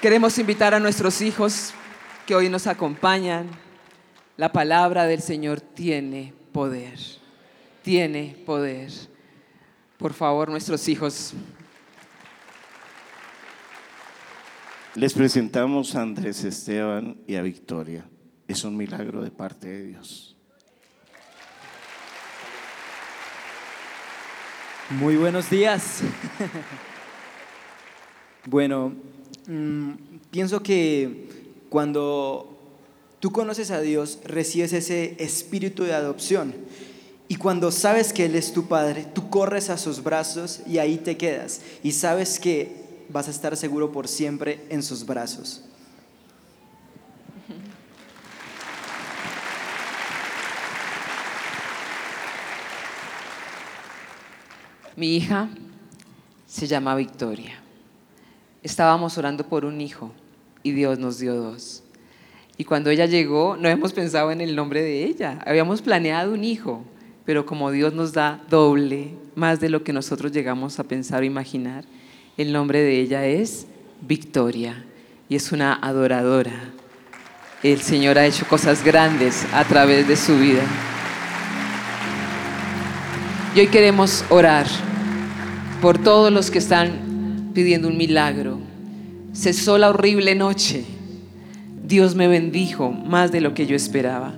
Queremos 0.00 0.38
invitar 0.38 0.72
a 0.72 0.78
nuestros 0.78 1.20
hijos 1.20 1.72
que 2.26 2.36
hoy 2.36 2.48
nos 2.48 2.68
acompañan. 2.68 3.48
La 4.36 4.52
palabra 4.52 5.06
del 5.06 5.20
Señor 5.20 5.60
tiene 5.60 6.32
poder, 6.52 6.96
tiene 7.82 8.36
poder. 8.46 8.92
Por 9.98 10.12
favor, 10.12 10.48
nuestros 10.48 10.88
hijos. 10.88 11.34
Les 14.94 15.12
presentamos 15.12 15.96
a 15.96 16.02
Andrés 16.02 16.44
Esteban 16.44 17.16
y 17.26 17.34
a 17.34 17.42
Victoria. 17.42 18.08
Es 18.46 18.62
un 18.62 18.76
milagro 18.76 19.22
de 19.22 19.32
parte 19.32 19.66
de 19.66 19.86
Dios. 19.88 20.29
Muy 24.90 25.14
buenos 25.14 25.48
días. 25.48 26.00
bueno, 28.46 28.92
mm, 29.46 29.92
pienso 30.32 30.64
que 30.64 31.28
cuando 31.68 32.58
tú 33.20 33.30
conoces 33.30 33.70
a 33.70 33.80
Dios, 33.80 34.18
recibes 34.24 34.72
ese 34.72 35.14
espíritu 35.22 35.84
de 35.84 35.94
adopción. 35.94 36.52
Y 37.28 37.36
cuando 37.36 37.70
sabes 37.70 38.12
que 38.12 38.24
Él 38.24 38.34
es 38.34 38.52
tu 38.52 38.66
Padre, 38.66 39.06
tú 39.14 39.30
corres 39.30 39.70
a 39.70 39.78
sus 39.78 40.02
brazos 40.02 40.62
y 40.66 40.78
ahí 40.78 40.96
te 40.96 41.16
quedas. 41.16 41.60
Y 41.84 41.92
sabes 41.92 42.40
que 42.40 43.04
vas 43.10 43.28
a 43.28 43.30
estar 43.30 43.56
seguro 43.56 43.92
por 43.92 44.08
siempre 44.08 44.64
en 44.70 44.82
sus 44.82 45.06
brazos. 45.06 45.62
Mi 55.00 55.16
hija 55.16 55.48
se 56.46 56.66
llama 56.66 56.94
Victoria. 56.94 57.54
Estábamos 58.62 59.16
orando 59.16 59.46
por 59.46 59.64
un 59.64 59.80
hijo 59.80 60.12
y 60.62 60.72
Dios 60.72 60.98
nos 60.98 61.18
dio 61.18 61.36
dos. 61.36 61.82
Y 62.58 62.64
cuando 62.64 62.90
ella 62.90 63.06
llegó, 63.06 63.56
no 63.56 63.70
hemos 63.70 63.94
pensado 63.94 64.30
en 64.30 64.42
el 64.42 64.54
nombre 64.54 64.82
de 64.82 65.04
ella. 65.04 65.38
Habíamos 65.46 65.80
planeado 65.80 66.34
un 66.34 66.44
hijo, 66.44 66.84
pero 67.24 67.46
como 67.46 67.70
Dios 67.70 67.94
nos 67.94 68.12
da 68.12 68.42
doble, 68.50 69.14
más 69.34 69.58
de 69.58 69.70
lo 69.70 69.82
que 69.84 69.94
nosotros 69.94 70.32
llegamos 70.32 70.78
a 70.78 70.84
pensar 70.84 71.22
o 71.22 71.24
imaginar, 71.24 71.86
el 72.36 72.52
nombre 72.52 72.82
de 72.82 73.00
ella 73.00 73.24
es 73.24 73.66
Victoria 74.02 74.84
y 75.30 75.36
es 75.36 75.50
una 75.50 75.72
adoradora. 75.72 76.74
El 77.62 77.80
Señor 77.80 78.18
ha 78.18 78.26
hecho 78.26 78.46
cosas 78.46 78.84
grandes 78.84 79.46
a 79.54 79.64
través 79.64 80.06
de 80.06 80.16
su 80.16 80.38
vida. 80.38 80.64
Y 83.54 83.60
hoy 83.60 83.68
queremos 83.68 84.26
orar 84.28 84.66
por 85.80 85.98
todos 85.98 86.32
los 86.32 86.50
que 86.50 86.58
están 86.58 87.50
pidiendo 87.54 87.88
un 87.88 87.96
milagro. 87.96 88.58
Cesó 89.32 89.78
la 89.78 89.90
horrible 89.90 90.34
noche. 90.34 90.84
Dios 91.86 92.14
me 92.14 92.28
bendijo 92.28 92.90
más 92.90 93.32
de 93.32 93.40
lo 93.40 93.54
que 93.54 93.66
yo 93.66 93.74
esperaba. 93.74 94.34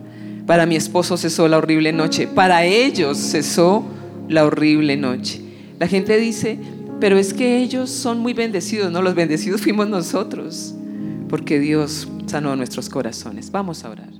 Para 0.47 0.67
mi 0.67 0.77
esposo 0.77 1.17
cesó 1.17 1.49
la 1.49 1.59
horrible 1.59 1.93
noche. 1.93 2.27
Para 2.27 2.65
ellos 2.65 3.19
cesó 3.19 3.85
la 4.29 4.45
horrible 4.45 4.97
noche. 4.97 5.41
La 5.79 5.89
gente 5.89 6.17
dice, 6.17 6.59
pero 7.01 7.19
es 7.19 7.35
que 7.35 7.59
ellos 7.59 7.91
son 7.91 8.21
muy 8.21 8.33
bendecidos. 8.33 8.93
No, 8.93 9.03
los 9.03 9.15
bendecidos 9.15 9.61
fuimos 9.61 9.89
nosotros. 9.89 10.75
Porque 11.29 11.59
Dios 11.59 12.09
sanó 12.27 12.55
nuestros 12.55 12.89
corazones. 12.89 13.51
Vamos 13.51 13.85
a 13.85 13.91
orar. 13.91 14.12